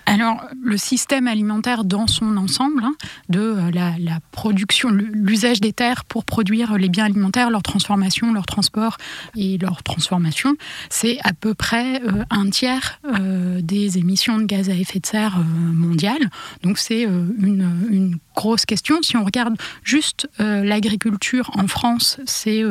Alors, 0.06 0.46
le 0.62 0.76
système 0.76 1.26
alimentaire 1.26 1.84
dans 1.84 2.06
son 2.06 2.37
ensemble, 2.37 2.84
hein, 2.84 2.94
de 3.28 3.40
euh, 3.40 3.70
la, 3.73 4.20
production, 4.32 4.90
l'usage 4.90 5.61
des 5.61 5.73
terres 5.73 6.04
pour 6.04 6.25
produire 6.25 6.76
les 6.76 6.88
biens 6.88 7.06
alimentaires, 7.06 7.50
leur 7.50 7.62
transformation, 7.62 8.32
leur 8.32 8.46
transport 8.46 8.99
et 9.37 9.56
leur 9.58 9.82
transformation, 9.82 10.56
c'est 10.90 11.18
à 11.25 11.32
peu 11.32 11.54
près 11.54 12.02
euh, 12.02 12.25
un 12.30 12.50
tiers 12.50 13.00
euh, 13.04 13.61
des 13.62 13.99
émissions 13.99 14.38
de 14.38 14.44
gaz 14.44 14.68
à 14.68 14.75
effet 14.75 15.00
de 15.00 15.06
serre 15.06 15.38
mondiales. 15.38 16.30
Donc, 16.62 16.78
c'est 16.78 17.02
une, 17.02 18.18
grosse 18.37 18.66
question. 18.66 19.00
Si 19.00 19.16
on 19.16 19.25
regarde 19.25 19.54
juste 19.84 20.28
l'agriculture 20.38 21.52
en 21.54 21.68
France, 21.68 22.18
c'est 22.26 22.64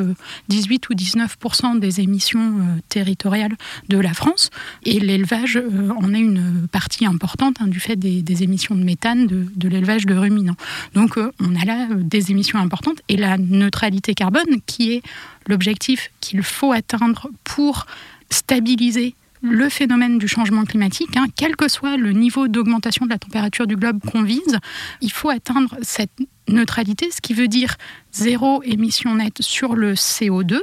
18 0.48 0.90
ou 0.90 0.92
19% 0.92 1.78
des 1.78 2.02
émissions 2.02 2.58
territoriales 2.90 3.56
de 3.88 3.96
la 3.96 4.12
France. 4.12 4.50
Et 4.84 5.00
l'élevage 5.00 5.58
en 5.96 6.12
est 6.12 6.20
une 6.20 6.68
partie 6.70 7.06
importante 7.06 7.23
Hein, 7.60 7.66
du 7.66 7.80
fait 7.80 7.96
des, 7.96 8.42
émissions 8.42 8.74
de 8.74 8.82
méthane 8.82 9.26
de, 9.26 9.68
l'élevage 9.68 10.06
de 10.06 10.14
ruminants. 10.14 10.56
Donc 10.94 11.16
euh, 11.16 11.32
on 11.40 11.54
a 11.56 11.64
là 11.64 11.88
euh, 11.90 11.94
des 11.96 12.30
émissions 12.30 12.58
importantes 12.58 13.00
et 13.08 13.16
la 13.16 13.38
neutralité 13.38 14.14
carbone 14.14 14.60
qui 14.66 14.92
est 14.92 15.02
l'objectif 15.46 16.10
qu'il 16.20 16.42
faut 16.42 16.72
atteindre 16.72 17.28
pour 17.44 17.86
stabiliser 18.30 19.14
le 19.42 19.68
phénomène 19.68 20.18
du 20.18 20.26
changement 20.26 20.64
climatique, 20.64 21.16
hein, 21.16 21.26
quel 21.36 21.54
que 21.54 21.68
soit 21.68 21.96
le 21.96 22.12
niveau 22.12 22.48
d'augmentation 22.48 23.04
de 23.04 23.10
la 23.10 23.18
température 23.18 23.66
du 23.66 23.76
globe 23.76 24.00
qu'on 24.10 24.22
vise, 24.22 24.58
il 25.02 25.12
faut 25.12 25.28
atteindre 25.28 25.76
cette 25.82 26.10
neutralité, 26.48 27.10
ce 27.10 27.20
qui 27.20 27.34
veut 27.34 27.48
dire 27.48 27.76
zéro 28.14 28.62
émission 28.62 29.16
nette 29.16 29.42
sur 29.42 29.74
le 29.74 29.94
CO2. 29.94 30.60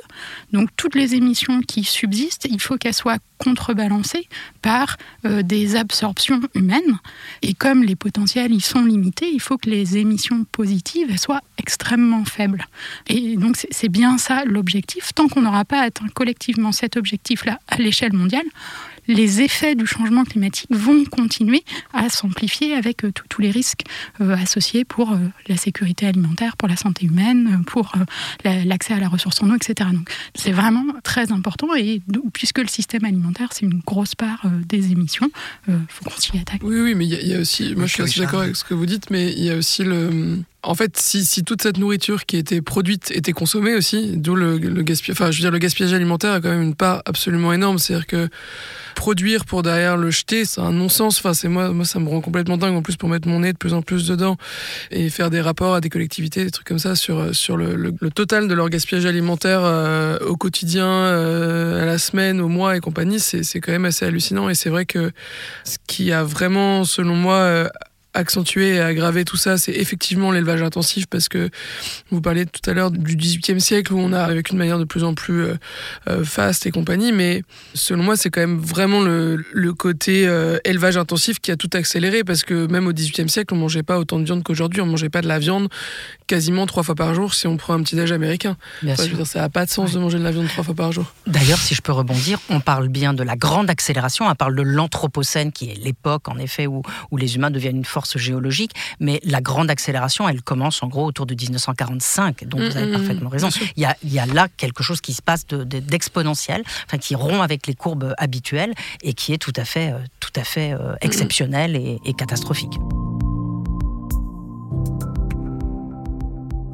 Donc 0.53 0.69
toutes 0.77 0.95
les 0.95 1.15
émissions 1.15 1.61
qui 1.61 1.83
subsistent, 1.83 2.47
il 2.49 2.59
faut 2.59 2.77
qu'elles 2.77 2.93
soient 2.93 3.19
contrebalancées 3.37 4.27
par 4.61 4.97
euh, 5.25 5.41
des 5.41 5.75
absorptions 5.75 6.41
humaines. 6.53 6.99
Et 7.41 7.53
comme 7.53 7.83
les 7.83 7.95
potentiels 7.95 8.53
y 8.53 8.61
sont 8.61 8.85
limités, 8.85 9.29
il 9.31 9.41
faut 9.41 9.57
que 9.57 9.69
les 9.69 9.97
émissions 9.97 10.45
positives 10.51 11.17
soient 11.17 11.41
extrêmement 11.57 12.25
faibles. 12.25 12.65
Et 13.07 13.35
donc 13.37 13.57
c'est 13.71 13.89
bien 13.89 14.17
ça 14.17 14.43
l'objectif. 14.45 15.13
Tant 15.13 15.27
qu'on 15.27 15.41
n'aura 15.41 15.65
pas 15.65 15.81
atteint 15.81 16.07
collectivement 16.13 16.71
cet 16.71 16.97
objectif-là 16.97 17.59
à 17.67 17.77
l'échelle 17.77 18.13
mondiale, 18.13 18.45
les 19.07 19.41
effets 19.41 19.73
du 19.73 19.87
changement 19.87 20.23
climatique 20.23 20.69
vont 20.69 21.03
continuer 21.05 21.63
à 21.91 22.09
s'amplifier 22.09 22.75
avec 22.75 23.03
euh, 23.03 23.11
tous 23.29 23.41
les 23.41 23.49
risques 23.49 23.83
euh, 24.21 24.35
associés 24.35 24.85
pour 24.85 25.17
la 25.47 25.57
sécurité 25.57 26.05
alimentaire, 26.05 26.55
pour 26.55 26.67
la 26.67 26.75
santé 26.75 27.07
humaine, 27.07 27.40
pour 27.65 27.91
euh, 27.95 28.63
l'accès 28.65 28.93
à 28.93 28.99
la 28.99 29.07
ressource 29.07 29.41
en 29.41 29.49
eau, 29.49 29.55
etc. 29.55 29.89
Donc 29.93 30.09
c'est 30.35 30.51
vraiment 30.51 30.85
très 31.03 31.31
important 31.31 31.75
et 31.75 32.01
puisque 32.33 32.59
le 32.59 32.67
système 32.67 33.05
alimentaire 33.05 33.49
c'est 33.51 33.65
une 33.65 33.81
grosse 33.85 34.15
part 34.15 34.41
euh, 34.45 34.49
des 34.67 34.91
émissions, 34.91 35.29
il 35.67 35.73
euh, 35.73 35.77
faut 35.87 36.05
qu'on 36.05 36.19
s'y 36.19 36.37
attaque. 36.37 36.61
Oui, 36.63 36.79
oui, 36.79 36.95
mais 36.95 37.05
il 37.05 37.27
y, 37.27 37.35
a 37.35 37.39
aussi, 37.39 37.75
moi 37.75 37.85
je 37.85 38.03
suis 38.05 38.21
d'accord 38.21 38.41
avec 38.41 38.55
ce 38.55 38.63
que 38.63 38.73
vous 38.73 38.85
dites, 38.85 39.09
mais 39.09 39.31
il 39.31 39.43
y 39.43 39.49
a 39.49 39.55
aussi 39.55 39.83
le 39.83 40.39
en 40.63 40.75
fait, 40.75 40.97
si, 40.97 41.25
si, 41.25 41.43
toute 41.43 41.63
cette 41.63 41.77
nourriture 41.77 42.25
qui 42.25 42.37
était 42.37 42.61
produite 42.61 43.11
était 43.11 43.31
consommée 43.31 43.75
aussi, 43.75 44.15
d'où 44.15 44.35
le, 44.35 44.57
le 44.57 44.81
gaspillage, 44.83 45.19
enfin, 45.19 45.31
je 45.31 45.37
veux 45.37 45.41
dire, 45.41 45.51
le 45.51 45.57
gaspillage 45.57 45.93
alimentaire 45.93 46.33
a 46.33 46.41
quand 46.41 46.49
même 46.49 46.61
une 46.61 46.75
part 46.75 47.01
absolument 47.05 47.51
énorme. 47.51 47.79
C'est-à-dire 47.79 48.05
que 48.05 48.29
produire 48.95 49.45
pour 49.45 49.63
derrière 49.63 49.97
le 49.97 50.11
jeter, 50.11 50.45
c'est 50.45 50.61
un 50.61 50.71
non-sens. 50.71 51.17
Enfin, 51.17 51.33
c'est 51.33 51.47
moi, 51.47 51.71
moi, 51.71 51.85
ça 51.85 51.99
me 51.99 52.07
rend 52.07 52.21
complètement 52.21 52.57
dingue 52.57 52.75
en 52.75 52.83
plus 52.83 52.95
pour 52.95 53.09
mettre 53.09 53.27
mon 53.27 53.39
nez 53.39 53.53
de 53.53 53.57
plus 53.57 53.73
en 53.73 53.81
plus 53.81 54.07
dedans 54.07 54.37
et 54.91 55.09
faire 55.09 55.31
des 55.31 55.41
rapports 55.41 55.73
à 55.73 55.81
des 55.81 55.89
collectivités, 55.89 56.45
des 56.45 56.51
trucs 56.51 56.67
comme 56.67 56.79
ça 56.79 56.95
sur, 56.95 57.33
sur 57.35 57.57
le, 57.57 57.75
le, 57.75 58.11
total 58.11 58.47
de 58.47 58.53
leur 58.53 58.69
gaspillage 58.69 59.05
alimentaire 59.05 59.61
euh, 59.63 60.19
au 60.19 60.35
quotidien, 60.37 60.87
euh, 60.87 61.81
à 61.81 61.85
la 61.85 61.97
semaine, 61.97 62.39
au 62.39 62.47
mois 62.47 62.77
et 62.77 62.79
compagnie. 62.79 63.19
C'est 63.19 63.59
quand 63.59 63.71
même 63.71 63.85
assez 63.85 64.05
hallucinant. 64.05 64.47
Et 64.49 64.53
c'est 64.53 64.69
vrai 64.69 64.85
que 64.85 65.11
ce 65.63 65.77
qui 65.87 66.11
a 66.11 66.23
vraiment, 66.23 66.83
selon 66.83 67.15
moi, 67.15 67.35
euh, 67.35 67.69
accentuer 68.13 68.75
et 68.75 68.79
aggraver 68.79 69.25
tout 69.25 69.37
ça, 69.37 69.57
c'est 69.57 69.71
effectivement 69.71 70.31
l'élevage 70.31 70.61
intensif 70.61 71.05
parce 71.07 71.29
que 71.29 71.49
vous 72.09 72.21
parliez 72.21 72.45
tout 72.45 72.67
à 72.69 72.73
l'heure 72.73 72.91
du 72.91 73.15
18e 73.15 73.59
siècle 73.59 73.93
où 73.93 73.99
on 73.99 74.11
a 74.13 74.21
avec 74.21 74.49
une 74.49 74.57
manière 74.57 74.79
de 74.79 74.83
plus 74.83 75.03
en 75.03 75.13
plus 75.13 75.43
euh, 75.43 75.55
euh, 76.09 76.23
faste 76.23 76.65
et 76.65 76.71
compagnie, 76.71 77.11
mais 77.11 77.43
selon 77.73 78.03
moi, 78.03 78.15
c'est 78.15 78.29
quand 78.29 78.41
même 78.41 78.59
vraiment 78.59 79.01
le, 79.01 79.43
le 79.53 79.73
côté 79.73 80.27
euh, 80.27 80.59
élevage 80.65 80.97
intensif 80.97 81.39
qui 81.39 81.51
a 81.51 81.55
tout 81.55 81.69
accéléré 81.73 82.23
parce 82.23 82.43
que 82.43 82.67
même 82.67 82.87
au 82.87 82.93
18e 82.93 83.27
siècle, 83.27 83.53
on 83.53 83.57
mangeait 83.57 83.83
pas 83.83 83.97
autant 83.97 84.19
de 84.19 84.25
viande 84.25 84.43
qu'aujourd'hui, 84.43 84.81
on 84.81 84.85
mangeait 84.85 85.09
pas 85.09 85.21
de 85.21 85.27
la 85.27 85.39
viande 85.39 85.69
quasiment 86.27 86.65
trois 86.65 86.83
fois 86.83 86.95
par 86.95 87.13
jour 87.13 87.33
si 87.33 87.47
on 87.47 87.57
prend 87.57 87.73
un 87.73 87.83
petit 87.83 87.95
déj 87.95 88.11
américain. 88.11 88.57
Bien 88.81 88.95
sûr. 88.95 89.25
ça 89.25 89.41
n'a 89.41 89.49
pas 89.49 89.65
de 89.65 89.69
sens 89.69 89.91
de 89.91 89.99
manger 89.99 90.17
de 90.17 90.23
la 90.23 90.31
viande 90.31 90.47
trois 90.47 90.63
fois 90.63 90.75
par 90.75 90.91
jour. 90.91 91.13
D'ailleurs, 91.27 91.59
si 91.59 91.75
je 91.75 91.81
peux 91.81 91.91
rebondir, 91.91 92.39
on 92.49 92.59
parle 92.59 92.87
bien 92.87 93.13
de 93.13 93.23
la 93.23 93.35
grande 93.35 93.69
accélération, 93.69 94.25
on 94.27 94.35
parle 94.35 94.55
de 94.55 94.61
l'anthropocène 94.61 95.51
qui 95.51 95.69
est 95.69 95.75
l'époque 95.75 96.29
en 96.29 96.37
effet 96.37 96.67
où, 96.67 96.81
où 97.11 97.17
les 97.17 97.35
humains 97.35 97.51
deviennent 97.51 97.77
une 97.77 97.85
force 98.01 98.17
géologique, 98.17 98.71
mais 98.99 99.19
la 99.23 99.41
grande 99.41 99.69
accélération, 99.69 100.27
elle 100.27 100.41
commence 100.41 100.81
en 100.81 100.87
gros 100.87 101.05
autour 101.05 101.27
de 101.27 101.35
1945, 101.35 102.45
donc 102.45 102.61
vous 102.61 102.77
avez 102.77 102.91
parfaitement 102.91 103.29
raison. 103.29 103.49
Il 103.75 103.83
y, 103.83 103.85
a, 103.85 103.95
il 104.03 104.11
y, 104.11 104.19
a, 104.19 104.25
là 104.25 104.47
quelque 104.57 104.81
chose 104.81 105.01
qui 105.01 105.13
se 105.13 105.21
passe 105.21 105.45
d'exponentiel, 105.45 106.61
de, 106.61 106.67
enfin, 106.87 106.97
qui 106.97 107.13
rompt 107.13 107.43
avec 107.43 107.67
les 107.67 107.75
courbes 107.75 108.15
habituelles 108.17 108.73
et 109.03 109.13
qui 109.13 109.33
est 109.33 109.37
tout 109.37 109.53
à 109.55 109.65
fait, 109.65 109.91
euh, 109.91 109.99
tout 110.19 110.33
à 110.35 110.43
fait 110.43 110.73
euh, 110.73 110.95
exceptionnel 111.01 111.75
et, 111.75 111.99
et 112.05 112.13
catastrophique. 112.13 112.73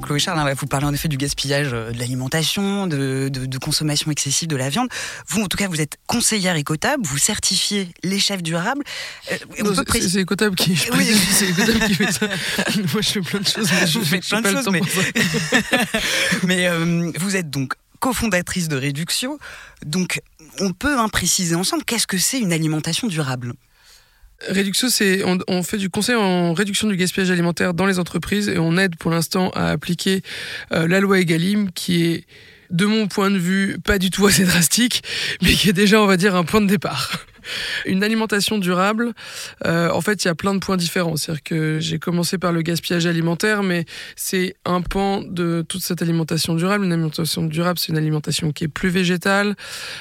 Chloé 0.08 0.20
Charles, 0.20 0.40
hein, 0.40 0.54
vous 0.58 0.68
parlez 0.68 0.86
en 0.86 0.94
effet 0.94 1.10
du 1.10 1.18
gaspillage 1.18 1.74
euh, 1.74 1.92
de 1.92 2.00
l'alimentation, 2.00 2.88
de, 2.88 3.58
consommation 3.58 4.10
excessive 4.10 4.48
de 4.48 4.56
la 4.56 4.70
viande. 4.70 4.88
Vous, 5.28 5.42
en 5.42 5.48
tout 5.48 5.58
cas, 5.58 5.68
vous 5.68 5.82
êtes 5.82 5.98
conseillère 6.08 6.56
écotable, 6.56 7.04
vous 7.06 7.18
certifiez 7.18 7.90
les 8.04 8.18
chefs 8.18 8.42
durables. 8.42 8.84
C'est 9.28 10.22
écotable 10.22 10.56
qui, 10.56 10.76
qui 10.76 11.94
fait 11.94 12.12
ça. 12.14 12.28
Moi, 12.94 13.02
je 13.02 13.10
fais 13.10 13.20
plein 13.20 13.42
de 13.42 13.48
choses, 13.48 13.70
mais 13.70 13.86
je 13.86 14.00
fais 14.00 14.20
plein 14.22 14.42
de 14.42 14.48
choses. 14.50 14.70
Mais, 16.44 16.70
vous 17.20 17.36
êtes 17.36 17.50
donc 17.50 17.74
cofondatrice 18.00 18.70
de 18.70 18.78
Réduction. 18.78 19.38
Donc, 19.86 20.22
on 20.62 20.72
peut 20.72 20.98
hein, 20.98 21.10
préciser 21.10 21.56
ensemble 21.56 21.84
qu'est-ce 21.84 22.08
que 22.08 22.18
c'est 22.18 22.40
une 22.40 22.54
alimentation 22.54 23.10
durable? 23.10 23.56
Réduxo, 24.48 24.90
c'est 24.90 25.24
on, 25.26 25.64
fait 25.64 25.78
du 25.78 25.90
conseil 25.90 26.16
en 26.16 26.54
réduction 26.54 26.88
du 26.88 26.96
gaspillage 26.96 27.32
alimentaire 27.32 27.74
dans 27.74 27.88
les 27.88 27.98
entreprises 27.98 28.50
et 28.50 28.60
on 28.60 28.78
aide 28.78 28.96
pour 28.96 29.10
l'instant 29.10 29.50
à 29.56 29.70
appliquer 29.70 30.22
euh, 30.72 30.88
la 30.88 31.00
loi 31.00 31.20
Egalim 31.20 31.72
qui 31.72 32.06
est 32.06 32.26
de 32.70 32.86
mon 32.86 33.08
point 33.08 33.32
de 33.32 33.38
vue 33.38 33.78
pas 33.84 33.98
du 33.98 34.10
tout 34.12 34.28
assez 34.28 34.44
drastique 34.44 35.02
mais 35.42 35.54
qui 35.54 35.70
est 35.70 35.74
déjà 35.74 36.02
on 36.02 36.06
va 36.06 36.18
dire 36.18 36.36
un 36.36 36.44
point 36.44 36.62
de 36.62 36.68
départ. 36.68 37.27
Une 37.86 38.04
alimentation 38.04 38.58
durable, 38.58 39.14
euh, 39.66 39.90
en 39.90 40.02
fait, 40.02 40.24
il 40.24 40.28
y 40.28 40.32
a 40.32 40.36
plein 40.36 40.54
de 40.54 40.60
points 40.60 40.78
différents. 40.78 41.16
C'est-à-dire 41.16 41.44
que 41.44 41.80
j'ai 41.80 42.00
commencé 42.00 42.38
par 42.38 42.52
le 42.52 42.62
gaspillage 42.62 43.06
alimentaire, 43.06 43.64
mais 43.64 43.86
c'est 44.16 44.56
un 44.66 44.82
pan 44.82 45.22
de 45.22 45.66
toute 45.68 45.82
cette 45.82 46.02
alimentation 46.02 46.56
durable. 46.56 46.86
Une 46.86 46.94
alimentation 46.94 47.44
durable, 47.44 47.80
c'est 47.80 47.92
une 47.92 47.98
alimentation 47.98 48.52
qui 48.52 48.64
est 48.64 48.70
plus 48.70 48.90
végétale, 48.90 49.56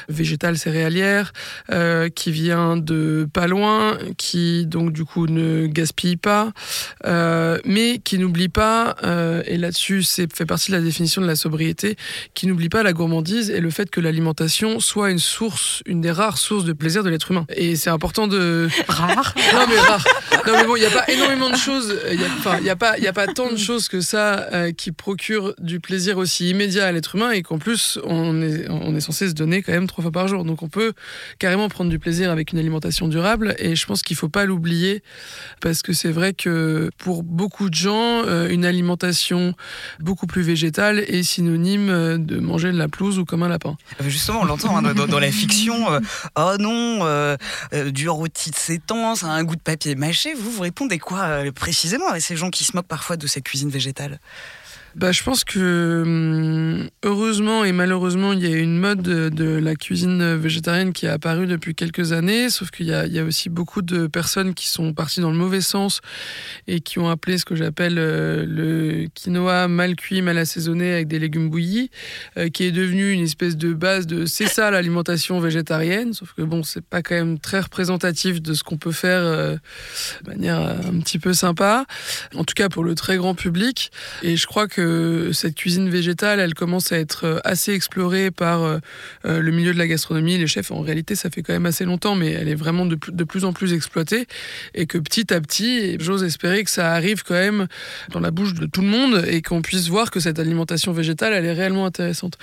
végétale 0.09 0.59
céréalière, 0.59 1.33
euh, 1.71 2.09
qui 2.09 2.31
vient 2.31 2.76
de 2.76 3.29
pas 3.33 3.47
loin, 3.47 3.99
qui 4.17 4.67
donc 4.67 4.93
du 4.93 5.05
coup 5.05 5.26
ne 5.26 5.67
gaspille 5.67 6.17
pas, 6.17 6.53
euh, 7.05 7.59
mais 7.65 7.99
qui 7.99 8.19
n'oublie 8.19 8.49
pas, 8.49 8.97
et 9.47 9.57
là-dessus 9.57 10.03
c'est 10.03 10.35
fait 10.35 10.47
partie 10.47 10.71
de 10.71 10.76
la 10.76 10.83
définition 10.83 11.23
de 11.23 11.26
la 11.26 11.37
sobriété, 11.37 11.97
qui 12.35 12.47
n'oublie 12.47 12.69
pas 12.69 12.83
la 12.83 12.93
gourmandise 12.93 13.50
et 13.50 13.61
le 13.61 13.71
fait 13.71 13.91
que 13.91 14.00
l'alimentation 14.00 14.81
soit 14.81 15.11
une 15.11 15.19
source, 15.19 15.83
une 15.87 16.00
des 16.00 16.11
rares 16.11 16.38
sources 16.38 16.65
de 16.65 16.73
plaisir 16.73 17.03
de 17.03 17.11
l'être 17.11 17.31
humain. 17.31 17.36
Et 17.55 17.76
c'est 17.76 17.90
important 17.90 18.26
de. 18.26 18.69
Rare 18.88 19.35
Non, 19.55 19.66
mais 19.69 19.78
rare. 19.78 20.05
Non, 20.47 20.52
mais 20.55 20.64
bon, 20.64 20.76
il 20.76 20.81
n'y 20.81 20.87
a 20.87 20.90
pas 20.90 21.05
énormément 21.09 21.50
de 21.50 21.57
choses. 21.57 21.99
Enfin, 22.38 22.57
il 22.59 22.64
n'y 22.64 22.71
a, 22.71 22.76
pas, 22.76 22.99
y 22.99 23.07
a 23.07 23.12
pas 23.12 23.26
tant 23.26 23.50
de 23.50 23.57
choses 23.57 23.88
que 23.88 24.00
ça 24.00 24.49
euh, 24.52 24.73
qui 24.73 24.93
procurent 24.93 25.55
du 25.59 25.81
plaisir 25.81 26.19
aussi 26.19 26.50
immédiat 26.50 26.87
à 26.87 26.93
l'être 26.93 27.16
humain 27.16 27.31
et 27.33 27.43
qu'en 27.43 27.59
plus, 27.59 27.99
on 28.05 28.40
est, 28.43 28.69
on 28.71 28.95
est 28.95 29.00
censé 29.00 29.28
se 29.28 29.35
donner 29.35 29.62
quand 29.62 29.73
même 29.73 29.87
trois 29.87 30.02
fois 30.02 30.12
par 30.12 30.28
jour. 30.28 30.45
Donc, 30.45 30.62
on 30.62 30.69
peut 30.69 30.93
carrément 31.38 31.69
prendre 31.69 31.90
du 31.90 31.99
plaisir 31.99 32.31
avec 32.31 32.52
une 32.52 32.59
alimentation 32.59 33.09
durable. 33.09 33.55
Et 33.59 33.75
je 33.75 33.87
pense 33.87 34.02
qu'il 34.02 34.14
ne 34.14 34.19
faut 34.19 34.28
pas 34.28 34.45
l'oublier 34.45 35.02
parce 35.61 35.83
que 35.83 35.93
c'est 35.93 36.12
vrai 36.12 36.33
que 36.33 36.90
pour 36.99 37.23
beaucoup 37.23 37.69
de 37.69 37.75
gens, 37.75 38.23
euh, 38.26 38.49
une 38.49 38.64
alimentation 38.64 39.55
beaucoup 40.00 40.26
plus 40.26 40.43
végétale 40.43 41.00
est 41.00 41.23
synonyme 41.23 41.90
euh, 41.90 42.19
de 42.19 42.38
manger 42.38 42.73
de 42.73 42.78
la 42.78 42.88
pelouse 42.88 43.19
ou 43.19 43.25
comme 43.25 43.43
un 43.43 43.49
lapin. 43.49 43.76
Justement, 44.07 44.40
on 44.43 44.45
l'entend 44.45 44.76
hein, 44.76 44.95
dans, 44.95 45.19
la 45.19 45.31
fiction. 45.31 45.75
oh 46.37 46.55
non, 46.59 47.00
euh, 47.26 47.37
euh, 47.73 47.90
du 47.90 48.09
rôti 48.09 48.50
de 48.50 48.56
a 49.25 49.26
un 49.26 49.45
goût 49.45 49.56
de 49.56 49.61
papier 49.61 49.95
mâché. 49.95 50.35
Vous, 50.35 50.50
vous 50.50 50.62
répondez 50.62 50.99
quoi 50.99 51.21
euh, 51.21 51.52
précisément 51.52 52.09
à 52.09 52.21
ces 52.21 52.37
gens 52.37 52.50
qui 52.50 52.64
se 52.64 52.76
moquent 52.76 52.87
parfois 52.87 53.16
de 53.16 53.26
cette 53.26 53.45
cuisine 53.45 53.71
végétale? 53.71 54.21
Bah, 54.95 55.12
je 55.12 55.23
pense 55.23 55.45
que 55.45 56.02
hum, 56.04 56.75
heureusement 57.05 57.65
et 57.65 57.73
malheureusement, 57.73 58.33
il 58.33 58.41
y 58.41 58.53
a 58.53 58.57
une 58.57 58.79
mode 58.79 59.03
de, 59.03 59.47
la 59.57 59.75
cuisine 59.75 60.35
végétarienne 60.35 60.93
qui 60.93 61.07
a 61.07 61.12
apparu 61.12 61.47
depuis 61.47 61.75
quelques 61.75 62.12
années, 62.12 62.50
sauf 62.50 62.71
qu'il 62.71 62.87
y, 62.87 62.91
y 62.91 63.19
a, 63.19 63.25
aussi 63.25 63.49
beaucoup 63.49 63.83
de 63.83 64.07
personnes 64.07 64.55
qui 64.55 64.69
sont 64.69 64.93
parties 64.93 65.21
dans 65.21 65.31
le 65.31 65.37
mauvais 65.37 65.61
sens 65.61 66.00
et 66.67 66.81
qui 66.81 66.99
ont 66.99 67.09
appelé 67.09 67.38
ce 67.38 67.45
que 67.45 67.55
j'appelle 67.55 67.97
euh, 67.99 68.45
le 68.47 69.09
quinoa 69.15 69.69
mal 69.69 69.97
cuit, 69.97 70.23
mal 70.23 70.38
assaisonné 70.38 70.93
avec 70.93 71.09
des 71.09 71.19
légumes 71.19 71.50
bouillis, 71.50 71.91
euh, 72.37 72.49
qui 72.49 72.65
est 72.65 72.73
devenu 72.73 73.12
une 73.12 73.25
espèce 73.25 73.57
de 73.57 73.73
base 73.73 74.07
de 74.07 74.26
c'est 74.26 74.49
ça 74.49 74.71
l'alimentation 74.71 75.41
végétarienne, 75.41 76.12
sauf 76.12 76.33
que 76.33 76.43
bon, 76.43 76.62
c'est 76.62 76.85
pas 76.85 77.03
quand 77.03 77.15
même 77.15 77.38
très 77.38 77.61
représentatif 77.61 78.41
de 78.43 78.55
ce 78.55 78.62
qu'on 78.62 78.79
peut 78.79 78.93
faire 78.93 79.21
euh, 79.21 79.57
de 80.25 80.31
manière 80.31 80.59
un 80.59 81.00
petit 81.00 81.19
peu 81.19 81.33
sympa, 81.33 81.87
en 82.35 82.45
tout 82.45 82.55
cas 82.55 82.69
pour 82.69 82.85
le 82.85 82.95
très 82.95 83.17
grand 83.17 83.35
public. 83.35 83.91
Et 84.23 84.37
je 84.37 84.47
crois 84.47 84.69
que 84.69 85.31
cette 85.33 85.55
cuisine 85.55 85.88
végétale, 85.88 86.41
elle 86.41 86.55
commence 86.55 86.86
à 86.93 86.99
être 86.99 87.25
euh, 87.25 87.38
assez 87.45 87.73
explorée 87.73 88.31
par 88.31 88.62
euh, 88.62 88.78
euh, 89.25 89.40
le 89.40 89.50
milieu 89.52 89.73
de 89.73 89.78
la 89.78 89.87
gastronomie, 89.87 90.38
les 90.38 90.47
chefs. 90.47 90.71
En 90.71 90.81
réalité, 90.81 91.14
ça 91.14 91.31
fait 91.31 91.43
quand 91.43 91.52
même 91.52 91.66
assez 91.66 91.85
longtemps, 91.85 92.14
mais 92.14 92.33
elle 92.33 92.49
est 92.49 92.55
vraiment 92.55 92.87
de, 92.87 92.97
plus 92.97 93.45
en 93.45 93.52
plus 93.52 93.73
exploitée. 93.73 94.26
Et 94.75 94.87
que 94.87 94.99
petit 94.99 95.33
à 95.33 95.40
petit, 95.40 95.97
j'ose 96.00 96.25
espérer 96.25 96.64
que 96.64 96.71
ça 96.71 96.93
arrive 96.93 97.23
quand 97.23 97.35
même 97.35 97.66
dans 98.11 98.21
la 98.21 98.31
bouche 98.31 98.55
de 98.55 98.66
tout 98.66 98.81
le 98.81 98.88
monde 98.88 99.25
et 99.26 99.43
qu'on 99.43 99.62
puisse 99.62 99.88
voir 99.88 100.11
que 100.11 100.21
cette 100.21 100.38
alimentation 100.38 100.93
végétale, 100.93 101.33
elle 101.33 101.45
est 101.45 101.52
réellement 101.52 101.87
intéressante. 101.87 102.38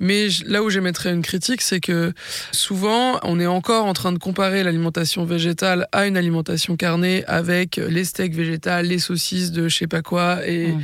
Mais 0.00 0.28
là 0.46 0.62
où 0.62 0.70
j'émettrais 0.70 1.12
une 1.12 1.22
critique, 1.22 1.62
c'est 1.62 1.80
que 1.80 2.12
souvent, 2.52 3.18
on 3.22 3.40
est 3.40 3.46
encore 3.46 3.86
en 3.86 3.94
train 3.94 4.12
de 4.12 4.18
comparer 4.18 4.62
l'alimentation 4.62 5.24
végétale 5.24 5.88
à 5.92 6.06
une 6.06 6.16
alimentation 6.16 6.76
carnée 6.76 7.24
avec 7.26 7.76
les 7.76 8.04
steaks 8.04 8.34
végétales, 8.34 8.86
les 8.86 8.98
saucisses 8.98 9.52
de 9.52 9.68
je 9.68 9.76
sais 9.76 9.86
pas 9.86 10.02
quoi 10.02 10.46
et, 10.46 10.68
mmh. 10.68 10.82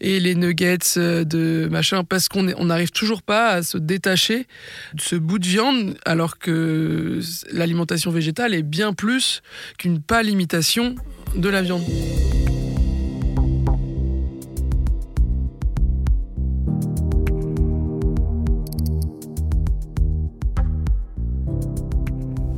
et 0.00 0.20
les 0.20 0.34
nuggets 0.34 0.78
de 0.96 1.68
machin, 1.70 2.04
parce 2.04 2.28
qu'on 2.28 2.46
on 2.58 2.66
n'arrive 2.66 2.90
toujours 2.90 3.22
pas 3.22 3.50
à 3.50 3.62
se 3.62 3.78
détacher 3.78 4.46
de 4.94 5.00
ce 5.00 5.16
bout 5.16 5.38
de 5.38 5.46
viande, 5.46 5.96
alors 6.04 6.38
que 6.38 7.20
l'alimentation 7.52 8.10
végétale 8.10 8.54
est 8.54 8.62
bien 8.62 8.92
plus 8.92 9.42
qu'une 9.78 10.00
pâle 10.00 10.28
imitation 10.28 10.94
de 11.34 11.48
la 11.48 11.62
viande. 11.62 11.84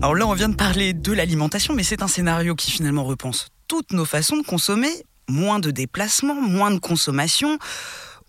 Alors 0.00 0.14
là, 0.14 0.26
on 0.26 0.32
vient 0.32 0.48
de 0.48 0.54
parler 0.54 0.92
de 0.92 1.12
l'alimentation, 1.12 1.74
mais 1.74 1.82
c'est 1.82 2.02
un 2.02 2.08
scénario 2.08 2.54
qui 2.54 2.70
finalement 2.70 3.04
repense 3.04 3.48
toutes 3.66 3.92
nos 3.92 4.04
façons 4.04 4.37
de 4.37 4.46
consommer 4.46 4.90
moins 5.28 5.58
de 5.58 5.70
déplacements, 5.70 6.40
moins 6.40 6.70
de 6.70 6.78
consommation. 6.78 7.58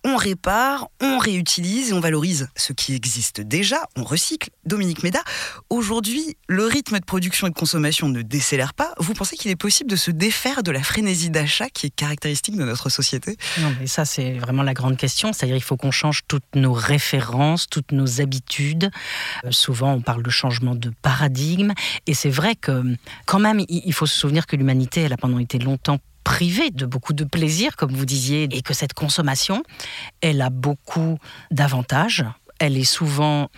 On 0.04 0.16
répare, 0.16 0.88
on 1.02 1.18
réutilise 1.18 1.90
et 1.90 1.94
on 1.94 2.00
valorise 2.00 2.48
ce 2.56 2.72
qui 2.72 2.96
existe 2.96 3.42
déjà, 3.42 3.84
on 3.98 4.04
recycle. 4.04 4.50
Dominique 4.66 5.04
Méda, 5.04 5.22
aujourd'hui, 5.70 6.38
le 6.48 6.66
rythme 6.66 7.00
de 7.00 7.06
production 7.06 7.48
et 7.48 7.50
de 7.50 7.56
consommation 7.56 8.08
ne 8.08 8.22
décélère 8.22 8.74
pas. 8.74 8.94
Vous 8.98 9.14
pensez 9.14 9.36
qu'il 9.36 9.52
est 9.52 9.56
possible 9.56 9.90
de 9.90 9.96
se 9.96 10.12
défaire 10.12 10.64
de 10.64 10.72
la 10.72 10.84
frénésie 10.84 11.30
d'achat 11.30 11.70
qui 11.70 11.88
est 11.88 11.90
caractéristique 11.90 12.56
de 12.56 12.64
notre 12.64 12.90
société? 12.90 13.36
Non, 13.60 13.74
mais 13.80 13.88
ça, 13.88 14.06
c'est 14.06 14.34
vraiment 14.34 14.64
la 14.64 14.74
grande 14.74 14.96
question. 14.96 15.34
C'est-à-dire 15.34 15.58
qu'il 15.58 15.66
faut 15.66 15.78
qu'on 15.78 15.92
change 15.92 16.22
toutes 16.28 16.56
nos 16.56 16.74
références, 16.74 17.68
toutes 17.68 17.92
nos 17.92 18.22
habitudes. 18.22 18.92
Euh, 19.44 19.52
souvent, 19.52 19.94
on 19.94 20.02
parle 20.02 20.24
de 20.24 20.30
changement 20.30 20.76
de 20.76 20.92
paradigme. 21.02 21.74
Et 22.08 22.14
c'est 22.14 22.30
vrai 22.30 22.56
que, 22.56 22.84
quand 23.26 23.40
même, 23.40 23.62
il 23.68 23.94
faut 23.94 24.06
se 24.06 24.18
souvenir 24.18 24.48
que 24.48 24.56
l'humanité, 24.56 25.02
elle 25.02 25.14
a 25.14 25.18
pendant 25.18 25.40
été 25.40 25.60
longtemps 25.60 26.00
privée 26.24 26.72
de 26.72 26.86
beaucoup 26.86 27.14
de 27.14 27.24
plaisir, 27.24 27.76
comme 27.76 27.94
vous 27.94 28.06
disiez, 28.06 28.48
et 28.52 28.62
que 28.62 28.74
cette 28.74 28.94
consommation, 28.94 29.64
elle 30.22 30.42
a 30.42 30.50
beaucoup 30.50 31.18
d'avantages. 31.52 32.26
Elle 32.60 32.78
est 32.78 32.84
souvent 32.84 33.50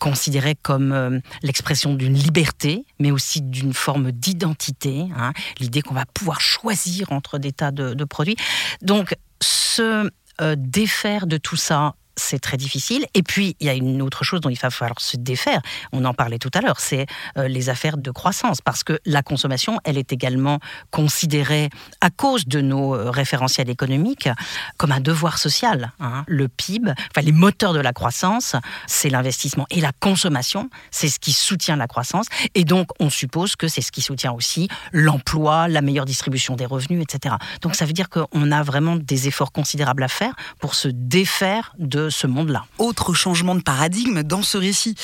considérée 0.00 0.56
comme 0.56 0.92
euh, 0.92 1.20
l'expression 1.42 1.94
d'une 1.94 2.14
liberté, 2.14 2.84
mais 2.98 3.12
aussi 3.12 3.40
d'une 3.40 3.72
forme 3.72 4.10
d'identité. 4.10 5.06
Hein. 5.16 5.32
L'idée 5.60 5.80
qu'on 5.80 5.94
va 5.94 6.06
pouvoir 6.06 6.40
choisir 6.40 7.12
entre 7.12 7.38
des 7.38 7.52
tas 7.52 7.70
de, 7.70 8.04
produits. 8.04 8.36
Donc, 8.82 9.14
se 9.40 10.10
euh, 10.40 10.56
défaire 10.58 11.28
de 11.28 11.36
tout 11.36 11.56
ça 11.56 11.94
c'est 12.18 12.38
très 12.38 12.56
difficile. 12.56 13.06
Et 13.14 13.22
puis, 13.22 13.56
il 13.60 13.66
y 13.66 13.70
a 13.70 13.74
une 13.74 14.02
autre 14.02 14.24
chose 14.24 14.40
dont 14.40 14.50
il 14.50 14.58
va 14.58 14.70
falloir 14.70 15.00
se 15.00 15.16
défaire. 15.16 15.60
On 15.92 16.04
en 16.04 16.14
parlait 16.14 16.38
tout 16.38 16.50
à 16.54 16.60
l'heure, 16.60 16.80
c'est 16.80 17.06
euh, 17.36 17.48
les 17.48 17.70
affaires 17.70 17.96
de 17.96 18.10
croissance. 18.10 18.60
Parce 18.60 18.84
que 18.84 18.98
la 19.06 19.22
consommation, 19.22 19.80
elle 19.84 19.96
est 19.96 20.12
également 20.12 20.58
considérée, 20.90 21.70
à 22.00 22.10
cause 22.10 22.46
de 22.46 22.60
nos 22.60 22.94
euh, 22.94 23.10
référentiels 23.10 23.70
économiques, 23.70 24.28
comme 24.76 24.92
un 24.92 25.00
devoir 25.00 25.38
social. 25.38 25.92
Hein. 26.00 26.24
Le 26.26 26.48
PIB, 26.48 26.90
enfin, 26.90 27.24
les 27.24 27.32
moteurs 27.32 27.72
de 27.72 27.80
la 27.80 27.92
croissance, 27.92 28.56
c'est 28.86 29.10
l'investissement. 29.10 29.66
Et 29.70 29.80
la 29.80 29.92
consommation, 29.92 30.68
c'est 30.90 31.08
ce 31.08 31.18
qui 31.18 31.32
soutient 31.32 31.76
la 31.76 31.86
croissance. 31.86 32.26
Et 32.54 32.64
donc, 32.64 32.88
on 33.00 33.10
suppose 33.10 33.56
que 33.56 33.68
c'est 33.68 33.80
ce 33.80 33.92
qui 33.92 34.02
soutient 34.02 34.32
aussi 34.32 34.68
l'emploi, 34.92 35.68
la 35.68 35.82
meilleure 35.82 36.04
distribution 36.04 36.56
des 36.56 36.66
revenus, 36.66 37.02
etc. 37.02 37.36
Donc, 37.62 37.74
ça 37.74 37.84
veut 37.84 37.92
dire 37.92 38.08
qu'on 38.08 38.52
a 38.52 38.62
vraiment 38.62 38.96
des 38.96 39.28
efforts 39.28 39.52
considérables 39.52 40.02
à 40.02 40.08
faire 40.08 40.34
pour 40.60 40.74
se 40.74 40.88
défaire 40.88 41.74
de 41.78 42.07
ce 42.10 42.26
monde-là. 42.26 42.64
Autre 42.78 43.14
changement 43.14 43.54
de 43.54 43.62
paradigme 43.62 44.22
dans 44.22 44.42
ce 44.42 44.58
récit. 44.58 44.94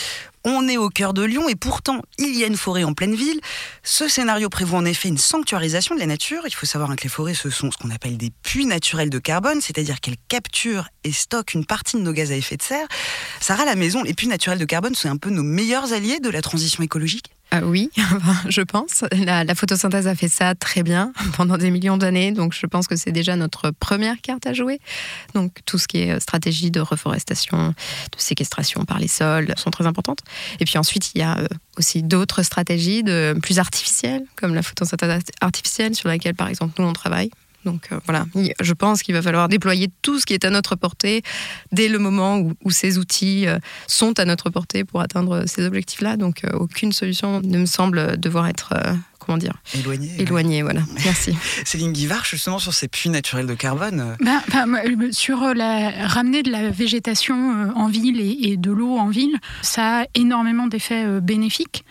On 0.46 0.68
est 0.68 0.76
au 0.76 0.90
cœur 0.90 1.14
de 1.14 1.22
Lyon 1.22 1.48
et 1.48 1.54
pourtant 1.54 2.02
il 2.18 2.38
y 2.38 2.44
a 2.44 2.46
une 2.46 2.56
forêt 2.56 2.84
en 2.84 2.92
pleine 2.92 3.14
ville. 3.14 3.40
Ce 3.82 4.08
scénario 4.08 4.50
prévoit 4.50 4.78
en 4.78 4.84
effet 4.84 5.08
une 5.08 5.16
sanctuarisation 5.16 5.94
de 5.94 6.00
la 6.00 6.06
nature. 6.06 6.42
Il 6.46 6.54
faut 6.54 6.66
savoir 6.66 6.94
que 6.96 7.02
les 7.02 7.08
forêts, 7.08 7.32
ce 7.32 7.48
sont 7.48 7.70
ce 7.70 7.78
qu'on 7.78 7.90
appelle 7.90 8.18
des 8.18 8.30
puits 8.42 8.66
naturels 8.66 9.08
de 9.08 9.18
carbone, 9.18 9.62
c'est-à-dire 9.62 10.00
qu'elles 10.00 10.18
capturent 10.28 10.88
et 11.02 11.12
stockent 11.12 11.54
une 11.54 11.64
partie 11.64 11.96
de 11.96 12.02
nos 12.02 12.12
gaz 12.12 12.30
à 12.30 12.36
effet 12.36 12.58
de 12.58 12.62
serre. 12.62 12.86
Sarah, 13.40 13.64
la 13.64 13.74
maison, 13.74 14.02
les 14.02 14.12
puits 14.12 14.28
naturels 14.28 14.58
de 14.58 14.64
carbone, 14.66 14.94
sont 14.94 15.08
un 15.08 15.16
peu 15.16 15.30
nos 15.30 15.42
meilleurs 15.42 15.94
alliés 15.94 16.20
de 16.20 16.28
la 16.28 16.42
transition 16.42 16.82
écologique? 16.82 17.30
Ah 17.56 17.60
oui, 17.62 17.88
je 18.48 18.62
pense. 18.62 19.04
La, 19.12 19.44
la, 19.44 19.54
photosynthèse 19.54 20.08
a 20.08 20.16
fait 20.16 20.26
ça 20.26 20.56
très 20.56 20.82
bien 20.82 21.12
pendant 21.36 21.56
des 21.56 21.70
millions 21.70 21.96
d'années, 21.96 22.32
donc 22.32 22.52
je 22.52 22.66
pense 22.66 22.88
que 22.88 22.96
c'est 22.96 23.12
déjà 23.12 23.36
notre 23.36 23.70
première 23.70 24.20
carte 24.20 24.44
à 24.48 24.52
jouer. 24.52 24.80
Donc 25.34 25.60
tout 25.64 25.78
ce 25.78 25.86
qui 25.86 25.98
est 25.98 26.18
stratégie 26.18 26.72
de 26.72 26.80
reforestation, 26.80 27.68
de 27.68 27.74
séquestration 28.18 28.84
par 28.84 28.98
les 28.98 29.06
sols 29.06 29.54
sont 29.56 29.70
très 29.70 29.86
importantes. 29.86 30.18
Et 30.58 30.64
puis 30.64 30.78
ensuite, 30.78 31.14
il 31.14 31.20
y 31.20 31.22
a 31.22 31.38
aussi 31.78 32.02
d'autres 32.02 32.42
stratégies 32.42 33.04
de, 33.04 33.38
plus 33.40 33.60
artificielles, 33.60 34.24
comme 34.34 34.52
la 34.52 34.62
photosynthèse 34.62 35.22
artificielle, 35.40 35.94
sur 35.94 36.08
laquelle 36.08 36.34
par 36.34 36.48
exemple 36.48 36.82
nous 36.82 36.88
on 36.88 36.92
travaille. 36.92 37.30
Donc 37.64 37.88
euh, 37.92 37.98
voilà, 38.06 38.26
je 38.60 38.72
pense 38.72 39.02
qu'il 39.02 39.14
va 39.14 39.22
falloir 39.22 39.48
déployer 39.48 39.90
tout 40.02 40.18
ce 40.18 40.26
qui 40.26 40.34
est 40.34 40.44
à 40.44 40.50
notre 40.50 40.76
portée 40.76 41.22
dès 41.72 41.88
le 41.88 41.98
moment 41.98 42.38
où, 42.38 42.70
ces 42.70 42.98
outils 42.98 43.46
euh, 43.46 43.58
sont 43.86 44.18
à 44.18 44.24
notre 44.24 44.50
portée 44.50 44.84
pour 44.84 45.00
atteindre 45.00 45.44
ces 45.46 45.64
objectifs-là. 45.64 46.16
Donc 46.16 46.44
euh, 46.44 46.50
aucune 46.54 46.92
solution 46.92 47.40
ne 47.40 47.58
me 47.58 47.66
semble 47.66 48.18
devoir 48.18 48.48
être 48.48 48.74
comment 49.18 49.38
dire 49.38 49.54
Éloigné. 49.74 50.10
Éloigné, 50.18 50.62
voilà. 50.62 50.82
Merci. 51.04 51.34
Céline 51.64 51.92
Guivard, 51.92 52.24
justement, 52.26 52.58
sur 52.58 52.74
ces 52.74 52.88
puits 52.88 53.08
naturels 53.08 53.46
de 53.46 53.54
carbone. 53.54 54.16
Ben, 54.20 54.42
sur 55.12 55.54
la, 55.54 56.06
ramener 56.06 56.42
de 56.42 56.50
la 56.50 56.68
végétation 56.68 57.72
en 57.74 57.88
ville 57.88 58.20
et, 58.20 58.58
de 58.58 58.70
l'eau 58.70 58.98
en 58.98 59.08
ville, 59.08 59.38
ça 59.62 60.02
a 60.02 60.04
énormément 60.14 60.66
d'effets 60.66 61.20
bénéfiques 61.22 61.84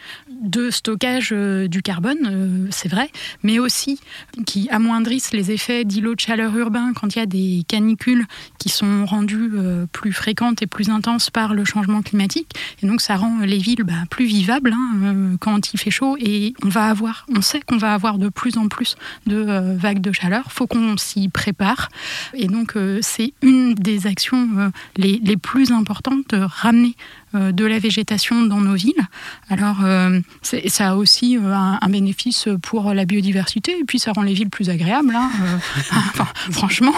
de 0.44 0.70
stockage 0.70 1.32
du 1.32 1.82
carbone, 1.82 2.68
c'est 2.72 2.90
vrai, 2.90 3.10
mais 3.44 3.60
aussi 3.60 4.00
qui 4.46 4.70
amoindrissent 4.70 5.34
les 5.34 5.52
effets 5.52 5.86
d'îlots 5.86 6.16
de 6.16 6.20
chaleur 6.20 6.56
urbains 6.58 6.94
quand 6.94 7.16
il 7.16 7.20
y 7.20 7.22
a 7.22 7.26
des 7.26 7.64
canicules 7.68 8.26
qui 8.60 8.70
sont 8.70 9.06
rendues 9.06 9.52
plus 9.92 10.14
fréquentes 10.14 10.62
et 10.62 10.68
plus 10.68 10.90
intenses 10.90 11.30
par 11.30 11.54
le 11.54 11.66
changement 11.66 12.02
climatique. 12.02 12.52
Et 12.82 12.88
donc 12.88 13.02
ça 13.02 13.16
rend 13.16 13.40
les 13.40 13.58
villes 13.58 13.84
bah, 13.84 13.94
plus 14.10 14.26
vivables 14.26 14.74
hein, 14.74 15.36
quand 15.40 15.74
il 15.74 15.80
fait 15.80 15.92
chaud 15.92 16.16
et 16.20 16.54
on 16.64 16.70
va 16.70 16.86
avoir 16.86 17.26
on 17.36 17.42
sait 17.42 17.62
qu'on 17.62 17.78
va 17.78 17.94
avoir 17.94 18.18
de 18.18 18.30
plus 18.30 18.58
en 18.58 18.68
plus 18.68 18.96
de 19.26 19.36
euh, 19.36 19.76
vagues 19.78 20.02
de 20.02 20.12
chaleur. 20.12 20.44
Il 20.48 20.52
faut 20.52 20.68
qu'on 20.68 20.98
s'y 20.98 21.30
prépare. 21.30 21.90
Et 22.34 22.48
donc, 22.48 22.76
euh, 22.76 23.00
c'est 23.02 23.34
une 23.42 23.74
des 23.74 24.08
actions 24.08 24.50
euh, 24.58 24.70
les, 24.98 25.38
plus 25.38 25.72
importantes 25.72 26.34
ramener 26.34 26.96
euh, 26.96 27.23
de 27.34 27.66
la 27.66 27.80
végétation 27.80 28.44
dans 28.44 28.62
nos 28.62 28.76
villes. 28.76 29.08
Alors, 29.50 29.84
euh, 29.84 30.20
ça 30.42 30.90
a 30.90 30.96
aussi 30.96 31.38
euh, 31.38 31.54
un, 31.54 31.90
bénéfice 31.90 32.48
pour 32.62 32.94
la 32.94 33.06
biodiversité 33.06 33.78
et 33.80 33.84
puis 33.84 34.00
ça 34.00 34.12
rend 34.12 34.24
les 34.24 34.34
villes 34.34 34.50
plus 34.50 34.70
agréables, 34.70 35.16
hein, 35.16 35.30
franchement. 36.52 36.94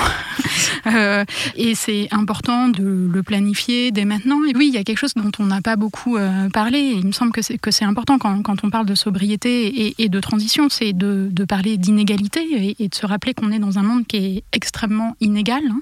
et 1.55 1.75
c'est 1.75 2.07
important 2.11 2.69
de 2.69 3.09
le 3.11 3.23
planifier 3.23 3.91
dès 3.91 4.05
maintenant. 4.05 4.43
Et 4.45 4.55
oui, 4.55 4.69
il 4.69 4.73
y 4.73 4.77
a 4.77 4.83
quelque 4.83 4.99
chose 4.99 5.13
dont 5.15 5.31
on 5.39 5.45
n'a 5.45 5.61
pas 5.61 5.75
beaucoup 5.75 6.17
parlé. 6.53 6.93
Il 6.97 7.07
me 7.07 7.11
semble 7.11 7.31
que 7.31 7.41
c'est, 7.41 7.57
que 7.57 7.71
c'est 7.71 7.85
important 7.85 8.17
quand, 8.17 8.41
quand, 8.41 8.63
on 8.63 8.69
parle 8.69 8.85
de 8.85 8.95
sobriété 8.95 10.01
et, 10.01 10.09
de 10.09 10.19
transition, 10.19 10.69
c'est 10.69 10.93
de, 10.93 11.27
de 11.31 11.43
parler 11.43 11.77
d'inégalité 11.77 12.75
et, 12.79 12.87
de 12.87 12.95
se 12.95 13.05
rappeler 13.05 13.33
qu'on 13.33 13.51
est 13.51 13.59
dans 13.59 13.79
un 13.79 13.83
monde 13.83 14.05
qui 14.07 14.17
est 14.17 14.43
extrêmement 14.53 15.15
inégal 15.19 15.63
hein, 15.69 15.81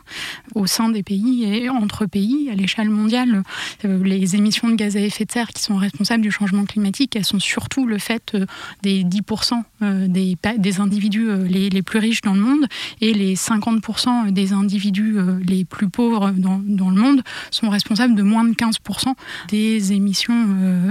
au 0.56 0.66
sein 0.66 0.90
des 0.90 1.04
pays 1.04 1.44
et 1.44 1.70
entre 1.70 2.06
pays 2.06 2.50
à 2.52 2.56
l'échelle 2.56 2.90
mondiale. 2.90 3.44
les 3.84 4.36
émissions 4.44 4.68
de 4.68 4.76
gaz 4.76 4.98
à 4.98 5.00
effet 5.00 5.24
de 5.24 5.32
serre 5.32 5.48
qui 5.48 5.62
sont 5.62 5.78
responsables 5.78 6.22
du 6.22 6.32
changement 6.32 6.66
climatique, 6.66 7.16
elles 7.16 7.24
sont 7.24 7.40
surtout 7.40 7.86
le 7.86 7.98
fait 7.98 8.36
euh, 8.36 8.46
des 8.82 9.06
10% 9.06 9.64
euh, 9.82 10.08
des, 10.10 10.80
individus 10.80 11.30
euh, 11.30 11.48
les, 11.48 11.82
plus 11.82 12.00
riches 12.00 12.22
dans 12.22 12.34
le 12.34 12.42
monde 12.42 12.66
et 13.00 13.14
les 13.14 13.36
50% 13.36 14.32
des 14.32 14.52
individus 14.52 15.18
les 15.46 15.64
plus 15.64 15.90
pauvres 15.90 16.32
dans, 16.32 16.60
le 16.90 16.96
monde 16.96 17.22
sont 17.52 17.70
responsables 17.70 18.16
de 18.16 18.24
moins 18.24 18.44
de 18.44 18.54
15% 18.54 19.14
des 19.50 19.94
émissions 19.94 20.48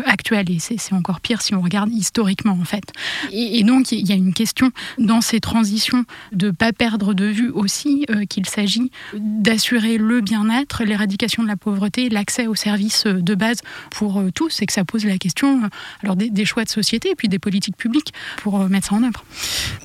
actuelles. 0.06 0.50
Et 0.50 0.58
c'est 0.58 0.92
encore 0.92 1.20
pire 1.20 1.40
si 1.42 1.54
on 1.54 1.60
regarde 1.60 1.90
historiquement, 1.90 2.58
en 2.60 2.64
fait. 2.64 2.92
Et, 3.32 3.62
donc, 3.64 3.92
il 3.92 4.06
y 4.06 4.12
a 4.12 4.16
une 4.16 4.34
question 4.34 4.70
dans 4.98 5.20
ces 5.20 5.40
transitions 5.40 6.04
de 6.32 6.46
ne 6.46 6.50
pas 6.52 6.72
perdre 6.72 7.14
de 7.14 7.24
vue 7.24 7.50
aussi 7.50 8.06
qu'il 8.28 8.46
s'agit 8.46 8.90
d'assurer 9.14 9.98
le 9.98 10.20
bien-être, 10.20 10.84
l'éradication 10.84 11.42
de 11.42 11.48
la 11.48 11.56
pauvreté, 11.56 12.08
l'accès 12.08 12.46
aux 12.46 12.54
services 12.54 13.06
de 13.06 13.34
pour 13.90 14.20
euh, 14.20 14.30
tous 14.30 14.62
et 14.62 14.66
que 14.66 14.72
ça 14.72 14.84
pose 14.84 15.04
la 15.04 15.18
question 15.18 15.64
euh, 15.64 15.68
alors 16.02 16.16
des, 16.16 16.44
choix 16.44 16.64
de 16.64 16.68
société 16.68 17.10
et 17.10 17.14
puis 17.14 17.28
des 17.28 17.38
politiques 17.38 17.76
publiques 17.76 18.12
pour 18.38 18.60
euh, 18.60 18.68
mettre 18.68 18.88
ça 18.88 18.94
en 18.94 19.02
œuvre. 19.02 19.24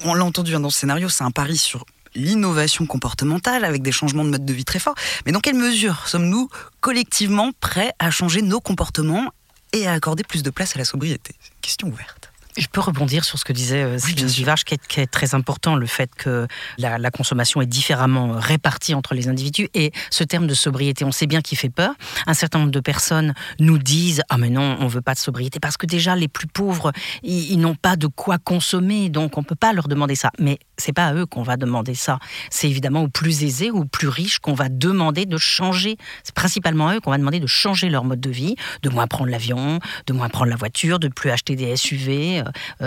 On 0.03 0.13
l'a 0.13 0.25
entendu 0.25 0.55
hein, 0.55 0.59
dans 0.59 0.69
ce 0.69 0.79
scénario, 0.79 1.09
c'est 1.09 1.23
un 1.23 1.31
pari 1.31 1.57
sur 1.57 1.85
l'innovation 2.15 2.85
comportementale 2.85 3.63
avec 3.63 3.81
des 3.81 3.91
changements 3.91 4.25
de 4.25 4.29
mode 4.29 4.45
de 4.45 4.53
vie 4.53 4.65
très 4.65 4.79
forts. 4.79 4.95
Mais 5.25 5.31
dans 5.31 5.39
quelle 5.39 5.55
mesure 5.55 6.07
sommes-nous 6.07 6.49
collectivement 6.79 7.51
prêts 7.59 7.93
à 7.99 8.11
changer 8.11 8.41
nos 8.41 8.59
comportements 8.59 9.31
et 9.73 9.87
à 9.87 9.93
accorder 9.93 10.23
plus 10.23 10.43
de 10.43 10.49
place 10.49 10.75
à 10.75 10.79
la 10.79 10.85
sobriété? 10.85 11.35
Question 11.61 11.89
ouverte. 11.89 12.31
Je 12.57 12.65
peux 12.65 12.81
rebondir 12.81 13.23
sur 13.23 13.37
ce 13.37 13.45
que 13.45 13.53
disait 13.53 13.83
euh, 13.83 13.97
Sylvie 13.99 14.25
Vivage, 14.25 14.65
qui 14.65 14.73
est, 14.73 15.05
très 15.05 15.35
important, 15.35 15.75
le 15.75 15.85
fait 15.85 16.09
que 16.15 16.47
la, 16.79 17.11
consommation 17.11 17.61
est 17.61 17.67
différemment 17.67 18.33
répartie 18.35 18.95
entre 18.95 19.13
les 19.13 19.27
individus. 19.27 19.69
Et 19.75 19.91
ce 20.09 20.23
terme 20.23 20.47
de 20.47 20.55
sobriété, 20.55 21.05
on 21.05 21.11
sait 21.11 21.27
bien 21.27 21.41
qu'il 21.41 21.57
fait 21.57 21.69
peur. 21.69 21.91
Un 22.25 22.33
certain 22.33 22.59
nombre 22.59 22.71
de 22.71 22.79
personnes 22.79 23.35
nous 23.59 23.77
disent 23.77 24.23
Ah, 24.29 24.37
mais 24.37 24.49
non, 24.49 24.77
on 24.79 24.87
veut 24.87 25.01
pas 25.01 25.13
de 25.13 25.19
sobriété, 25.19 25.59
parce 25.59 25.77
que 25.77 25.85
déjà, 25.85 26.15
les 26.15 26.27
plus 26.27 26.47
pauvres, 26.47 26.91
ils, 27.21 27.57
n'ont 27.59 27.75
pas 27.75 27.95
de 27.95 28.07
quoi 28.07 28.39
consommer, 28.39 29.09
donc 29.09 29.37
on 29.37 29.43
peut 29.43 29.55
pas 29.55 29.71
leur 29.71 29.87
demander 29.87 30.15
ça. 30.15 30.31
Mais 30.39 30.57
c'est 30.77 30.93
pas 30.93 31.05
à 31.05 31.13
eux 31.13 31.25
qu'on 31.27 31.43
va 31.43 31.57
demander 31.57 31.93
ça. 31.93 32.17
C'est 32.49 32.69
évidemment 32.69 33.03
aux 33.03 33.07
plus 33.07 33.43
aisés, 33.43 33.69
aux 33.69 33.85
plus 33.85 34.07
riches 34.07 34.39
qu'on 34.39 34.53
va 34.53 34.69
demander 34.69 35.25
de 35.25 35.37
changer. 35.37 35.97
C'est 36.23 36.35
principalement 36.35 36.89
à 36.89 36.95
eux 36.95 36.99
qu'on 37.01 37.11
va 37.11 37.17
demander 37.19 37.39
de 37.39 37.47
changer 37.47 37.89
leur 37.89 38.03
mode 38.03 38.19
de 38.19 38.31
vie, 38.31 38.55
de 38.81 38.89
moins 38.89 39.07
prendre 39.07 39.29
l'avion, 39.29 39.79
de 40.07 40.13
moins 40.13 40.29
prendre 40.29 40.49
la 40.49 40.55
voiture, 40.55 40.99
de 40.99 41.07
plus 41.07 41.29
acheter 41.29 41.55
des 41.55 41.75
SUV, 41.75 42.43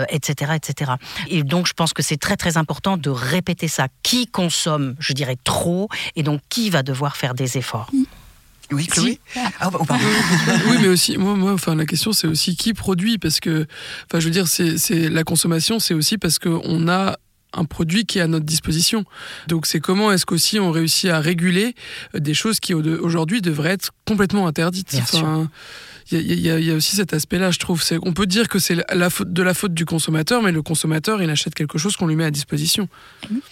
etc., 0.09 0.53
etc. 0.55 0.91
Et 1.27 1.43
donc, 1.43 1.67
je 1.67 1.73
pense 1.73 1.93
que 1.93 2.03
c'est 2.03 2.17
très, 2.17 2.37
très 2.37 2.57
important 2.57 2.97
de 2.97 3.09
répéter 3.09 3.67
ça. 3.67 3.87
Qui 4.03 4.27
consomme, 4.27 4.95
je 4.99 5.13
dirais, 5.13 5.37
trop, 5.43 5.89
et 6.15 6.23
donc 6.23 6.41
qui 6.49 6.69
va 6.69 6.83
devoir 6.83 7.17
faire 7.17 7.33
des 7.33 7.57
efforts? 7.57 7.89
Oui, 8.71 8.87
Chloé? 8.87 9.19
Ah, 9.59 9.69
bah, 9.69 9.79
oui, 10.69 10.77
mais 10.81 10.87
aussi, 10.87 11.17
moi, 11.17 11.35
moi, 11.35 11.51
enfin, 11.51 11.75
la 11.75 11.85
question, 11.85 12.13
c'est 12.13 12.27
aussi 12.27 12.55
qui 12.55 12.73
produit, 12.73 13.17
parce 13.17 13.39
que, 13.39 13.67
enfin, 14.05 14.19
je 14.19 14.25
veux 14.25 14.31
dire, 14.31 14.47
c'est 14.47 15.09
la 15.09 15.23
consommation, 15.23 15.79
c'est 15.79 15.93
aussi 15.93 16.17
parce 16.17 16.39
qu'on 16.39 16.87
a 16.87 17.17
un 17.53 17.65
produit 17.65 18.05
qui 18.05 18.19
est 18.19 18.21
à 18.21 18.27
notre 18.27 18.45
disposition. 18.45 19.03
Donc 19.47 19.65
c'est 19.65 19.81
comment 19.81 20.09
est-ce 20.11 20.25
qu'aussi 20.25 20.57
on 20.59 20.71
réussit 20.71 21.09
à 21.09 21.19
réguler 21.19 21.75
des 22.13 22.33
choses 22.33 22.61
qui 22.61 22.73
aujourd'hui 22.73 23.41
devraient 23.41 23.71
être 23.71 23.91
complètement 24.05 24.47
interdites? 24.47 24.97
Enfin, 25.01 25.49
il 26.11 26.39
y, 26.39 26.71
a 26.71 26.75
aussi 26.75 26.95
cet 26.95 27.13
aspect-là, 27.13 27.51
je 27.51 27.59
trouve. 27.59 27.83
On 28.03 28.13
peut 28.13 28.25
dire 28.25 28.49
que 28.49 28.59
c'est 28.59 28.75
de 28.75 29.43
la 29.43 29.53
faute 29.53 29.73
du 29.73 29.85
consommateur, 29.85 30.41
mais 30.41 30.51
le 30.51 30.61
consommateur, 30.61 31.21
il 31.21 31.29
achète 31.29 31.55
quelque 31.55 31.77
chose 31.77 31.95
qu'on 31.95 32.07
lui 32.07 32.15
met 32.15 32.25
à 32.25 32.31
disposition. 32.31 32.89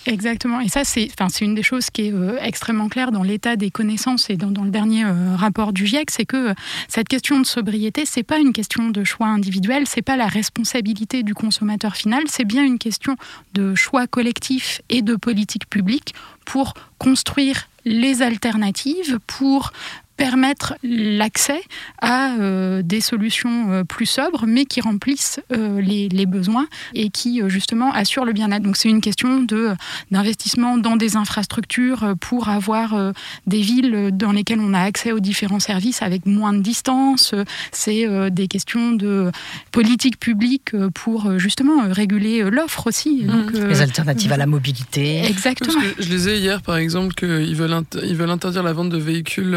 Exactement. 0.06 0.60
Et 0.60 0.70
ça, 0.70 0.84
c'est 0.84 1.10
une 1.42 1.56
des 1.56 1.64
choses 1.64 1.90
qui 1.90 2.08
est 2.08 2.14
euh, 2.14 2.38
extrêmement 2.42 2.90
claire 2.90 3.12
dans 3.12 3.24
l'état 3.24 3.56
des 3.56 3.72
connaissances 3.72 4.30
et 4.30 4.38
dans, 4.38 4.64
le 4.64 4.72
dernier 4.72 5.06
euh, 5.06 5.36
rapport 5.36 5.74
du 5.74 5.86
GIEC, 5.86 6.12
c'est 6.12 6.26
que 6.26 6.50
euh, 6.50 6.54
cette 6.88 7.08
question 7.08 7.40
de 7.40 7.46
sobriété, 7.46 8.06
c'est 8.06 8.24
pas 8.24 8.40
une 8.40 8.54
question 8.54 8.90
de 8.90 9.04
choix 9.04 9.28
individuel, 9.28 9.84
c'est 9.88 10.02
pas 10.02 10.18
la 10.18 10.28
responsabilité 10.28 11.24
du 11.24 11.34
consommateur 11.34 11.96
final, 11.96 12.24
c'est 12.28 12.46
bien 12.46 12.64
une 12.64 12.80
question 12.80 13.16
de 13.54 13.76
choix 13.76 14.08
collectif 14.08 14.82
et 14.90 15.02
de 15.02 15.16
politique 15.16 15.70
publique 15.70 16.14
pour 16.46 16.74
construire 16.98 17.68
les 17.86 18.22
alternatives, 18.22 19.20
pour 19.28 19.72
permettre 20.20 20.76
l'accès 20.84 21.62
à 22.02 22.34
euh, 22.34 22.82
des 22.84 23.00
solutions 23.00 23.72
euh, 23.72 23.84
plus 23.86 24.06
sobres, 24.06 24.44
mais 24.46 24.66
qui 24.66 24.82
remplissent 24.82 25.40
euh, 25.54 25.80
les, 25.80 26.10
les, 26.10 26.26
besoins 26.26 26.68
et 26.94 27.10
qui 27.10 27.42
justement 27.48 27.94
assurent 27.94 28.26
le 28.26 28.34
bien-être. 28.34 28.62
Donc 28.62 28.76
c'est 28.76 28.90
une 28.90 29.00
question 29.00 29.42
de 29.42 29.70
d'investissement 30.12 30.78
dans 30.78 30.98
des 30.98 31.16
infrastructures 31.16 32.16
pour 32.20 32.50
avoir 32.50 33.14
des 33.48 33.62
villes 33.62 34.10
dans 34.12 34.34
lesquelles 34.34 34.60
on 34.60 34.74
a 34.74 34.82
accès 34.82 35.14
aux 35.14 35.22
différents 35.22 35.62
services 35.62 36.02
avec 36.02 36.26
moins 36.26 36.52
de 36.52 36.60
distance. 36.60 37.34
C'est 37.72 38.06
des 38.30 38.48
questions 38.48 38.92
de 38.92 39.32
politique 39.72 40.20
publique 40.20 40.76
pour 40.94 41.40
justement 41.40 41.84
réguler 41.90 42.44
l'offre 42.50 42.88
aussi. 42.88 43.24
Mmh. 43.24 43.28
Donc, 43.28 43.52
les 43.54 43.82
alternatives 43.82 44.34
à 44.34 44.38
la 44.38 44.46
mobilité. 44.46 45.24
Exactement. 45.26 45.74
je 45.98 46.10
lisais 46.10 46.38
hier 46.38 46.62
par 46.62 46.78
exemple 46.78 47.14
qu'ils 47.14 47.56
veulent, 47.56 47.84
ils 48.04 48.16
veulent 48.16 48.30
interdire 48.30 48.64
la 48.64 48.74
vente 48.74 48.90
de 48.90 48.98
véhicules 48.98 49.56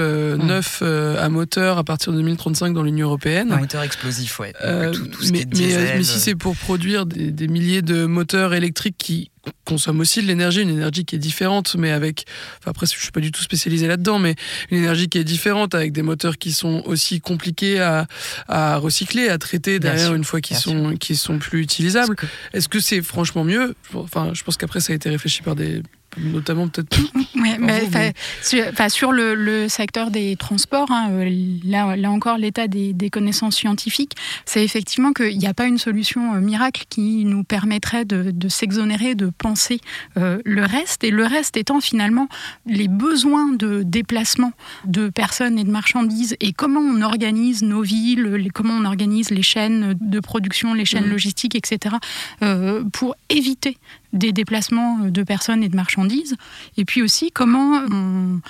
Euh, 0.83 1.25
à 1.25 1.29
moteur 1.29 1.79
à 1.79 1.85
partir 1.85 2.13
de 2.13 2.19
2035 2.19 2.75
dans 2.75 2.83
l'Union 2.83 3.07
européenne. 3.07 3.53
Un 3.53 3.59
moteur 3.59 3.83
explosif, 3.83 4.39
ouais. 4.41 4.53
Euh, 4.65 4.93
mais, 5.31 6.03
si 6.03 6.21
c'est 6.21 6.35
pour 6.35 6.57
produire 6.57 7.07
des, 7.07 7.49
milliers 7.49 7.83
de 7.83 8.07
moteurs 8.07 8.55
électriques 8.55 8.97
qui 8.99 9.31
consomme 9.65 10.01
aussi 10.01 10.23
de 10.23 10.27
l'énergie, 10.27 10.63
une 10.63 10.71
énergie 10.71 11.05
qui 11.05 11.17
est 11.17 11.19
différente, 11.19 11.75
mais 11.77 11.91
avec. 11.91 12.25
Enfin, 12.61 12.71
après, 12.71 12.87
je 12.87 12.99
suis 12.99 13.11
pas 13.11 13.21
du 13.21 13.33
tout 13.33 13.43
spécialisé 13.43 13.87
là-dedans, 13.87 14.19
mais 14.19 14.35
une 14.71 14.79
énergie 14.79 15.09
qui 15.09 15.19
est 15.19 15.25
différente, 15.25 15.75
avec 15.75 15.93
des 15.93 16.03
moteurs 16.03 16.39
qui 16.39 16.53
sont 16.53 16.83
aussi 16.87 17.21
compliqués 17.21 17.81
à, 17.81 18.07
à 18.49 18.77
recycler, 18.77 19.29
à 19.29 19.39
traiter 19.39 19.79
derrière 19.79 20.15
une 20.15 20.25
fois 20.25 20.41
qu'ils 20.41 20.57
sont, 20.57 20.95
sont 21.15 21.39
plus 21.39 21.61
utilisables. 21.61 22.17
Est-ce 22.53 22.69
que 22.69 22.81
c'est 22.81 23.03
franchement 23.03 23.45
mieux? 23.45 23.75
Enfin, 23.95 24.31
je 24.33 24.43
pense 24.45 24.57
qu'après, 24.57 24.81
ça 24.81 24.93
a 24.93 24.97
été 24.97 25.09
réfléchi 25.11 25.43
par 25.43 25.57
des 25.57 25.83
notamment 26.17 26.69
peut-être. 26.69 26.97
Sur 28.89 29.13
le, 29.13 29.35
le, 29.35 29.69
secteur 29.69 30.11
des 30.11 30.37
transports, 30.37 30.91
hein, 30.91 31.09
euh, 31.11 31.59
là, 31.65 31.97
là, 31.97 32.11
encore, 32.11 32.37
l'état 32.39 32.69
des, 32.69 32.93
des, 32.93 33.11
connaissances 33.11 33.57
scientifiques, 33.57 34.15
c'est 34.45 34.65
effectivement 34.65 35.13
qu'il 35.13 35.39
n'y 35.39 35.47
a 35.47 35.55
pas 35.55 35.67
une 35.67 35.79
solution 35.79 36.35
euh, 36.35 36.41
miracle 36.41 36.85
qui 36.89 37.25
nous 37.25 37.45
permettrait 37.45 38.05
de, 38.05 38.31
de 38.31 38.49
s'exonérer 38.49 39.15
de 39.15 39.31
penser 39.31 39.81
euh, 40.17 40.39
le 40.45 40.65
reste, 40.65 41.05
et 41.05 41.11
le 41.11 41.25
reste 41.25 41.57
étant 41.57 41.81
finalement 41.81 42.29
les 42.67 42.89
besoins 42.89 43.49
de 43.49 43.83
déplacement 43.83 44.53
de 44.85 45.09
personnes 45.09 45.59
et 45.59 45.65
de 45.65 45.71
marchandises, 45.71 46.37
et 46.41 46.53
comment 46.53 46.81
on 46.81 47.03
organise 47.03 47.63
nos 47.63 47.83
villes, 47.83 48.25
les, 48.25 48.51
comment 48.51 48.75
on 48.75 48.85
organise 48.85 49.31
les 49.31 49.43
chaînes 49.43 49.95
de 50.01 50.21
production, 50.21 50.75
les 50.75 50.85
chaînes 50.85 51.07
mmh. 51.07 51.13
logistiques, 51.13 51.55
etc., 51.55 51.97
euh, 52.43 52.85
pour 52.93 53.17
éviter 53.29 53.79
des 54.13 54.33
déplacements 54.33 54.99
de 54.99 55.23
personnes 55.23 55.63
et 55.63 55.69
de 55.69 55.77
marchandises, 55.77 56.37
et 56.77 56.85
puis 56.85 57.03
aussi 57.03 57.33
comment 57.33 57.81
on 57.91 58.41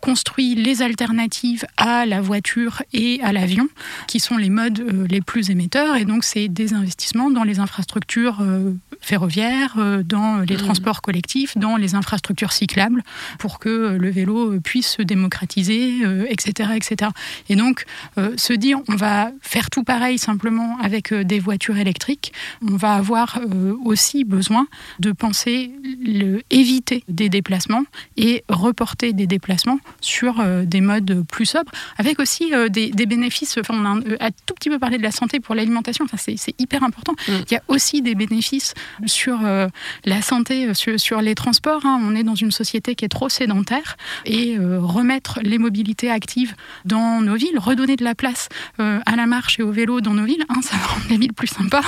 construit 0.00 0.54
les 0.54 0.82
alternatives 0.82 1.66
à 1.76 2.06
la 2.06 2.20
voiture 2.20 2.82
et 2.92 3.20
à 3.22 3.32
l'avion, 3.32 3.68
qui 4.06 4.20
sont 4.20 4.36
les 4.36 4.50
modes 4.50 4.80
euh, 4.80 5.06
les 5.08 5.20
plus 5.20 5.50
émetteurs. 5.50 5.96
Et 5.96 6.04
donc, 6.04 6.24
c'est 6.24 6.48
des 6.48 6.74
investissements 6.74 7.30
dans 7.30 7.44
les 7.44 7.58
infrastructures 7.58 8.38
euh, 8.40 8.72
ferroviaires, 9.00 9.74
euh, 9.78 10.02
dans 10.02 10.38
les 10.38 10.54
mmh. 10.54 10.58
transports 10.58 11.02
collectifs, 11.02 11.56
dans 11.56 11.76
les 11.76 11.94
infrastructures 11.94 12.52
cyclables, 12.52 13.02
pour 13.38 13.58
que 13.58 13.96
le 13.98 14.10
vélo 14.10 14.58
puisse 14.60 14.96
se 14.96 15.02
démocratiser, 15.02 16.00
etc., 16.28 16.70
etc. 16.74 17.10
Et 17.48 17.56
donc, 17.56 17.84
se 18.36 18.52
dire, 18.52 18.80
on 18.88 18.96
va 18.96 19.30
faire 19.40 19.70
tout 19.70 19.82
pareil 19.82 20.18
simplement 20.18 20.78
avec 20.80 21.12
des 21.12 21.38
voitures 21.38 21.78
électriques, 21.78 22.32
on 22.66 22.76
va 22.76 22.94
avoir 22.94 23.40
aussi 23.84 24.24
besoin 24.24 24.66
de 24.98 25.12
penser 25.12 25.70
le, 26.04 26.42
éviter 26.50 27.04
des 27.08 27.28
déplacements 27.28 27.84
et 28.16 28.44
reporter 28.48 29.12
des 29.12 29.26
déplacements 29.26 29.78
sur 30.00 30.40
euh, 30.40 30.64
des 30.64 30.80
modes 30.80 31.24
plus 31.26 31.46
sobres, 31.46 31.70
avec 31.98 32.18
aussi 32.18 32.54
euh, 32.54 32.68
des, 32.68 32.90
bénéfices. 33.06 33.58
Enfin, 33.58 33.74
on 33.76 33.84
a 33.84 33.88
un, 33.88 34.00
euh, 34.02 34.30
tout 34.46 34.54
petit 34.54 34.70
peu 34.70 34.78
parlé 34.78 34.98
de 34.98 35.02
la 35.02 35.10
santé 35.10 35.40
pour 35.40 35.54
l'alimentation. 35.54 36.04
Enfin, 36.04 36.16
c'est 36.18 36.54
hyper 36.58 36.82
important. 36.82 37.12
Mm. 37.28 37.32
Il 37.50 37.52
y 37.52 37.56
a 37.56 37.62
aussi 37.68 38.02
des 38.02 38.14
bénéfices 38.14 38.74
sur 39.06 39.40
la 40.04 40.22
santé, 40.22 40.72
sur, 40.74 41.20
les 41.20 41.34
transports. 41.34 41.84
Hein. 41.84 42.00
On 42.02 42.14
est 42.14 42.22
dans 42.22 42.34
une 42.34 42.50
société 42.50 42.94
qui 42.94 43.04
est 43.04 43.08
trop 43.08 43.28
sédentaire 43.28 43.96
et 44.24 44.56
remettre 44.58 45.40
les 45.42 45.58
mobilités 45.58 46.10
actives 46.10 46.54
dans 46.84 47.20
nos 47.20 47.34
villes, 47.34 47.58
redonner 47.58 47.96
de 47.96 48.04
la 48.04 48.14
place 48.14 48.48
à 48.78 49.16
la 49.16 49.26
marche 49.26 49.58
et 49.58 49.62
au 49.62 49.72
vélo 49.72 50.00
dans 50.00 50.14
nos 50.14 50.24
villes, 50.24 50.44
hein, 50.48 50.60
ça 50.62 50.76
va 50.76 50.86
rendre 50.86 51.06
les 51.08 51.16
villes 51.16 51.32
plus 51.32 51.48
sympas. 51.48 51.82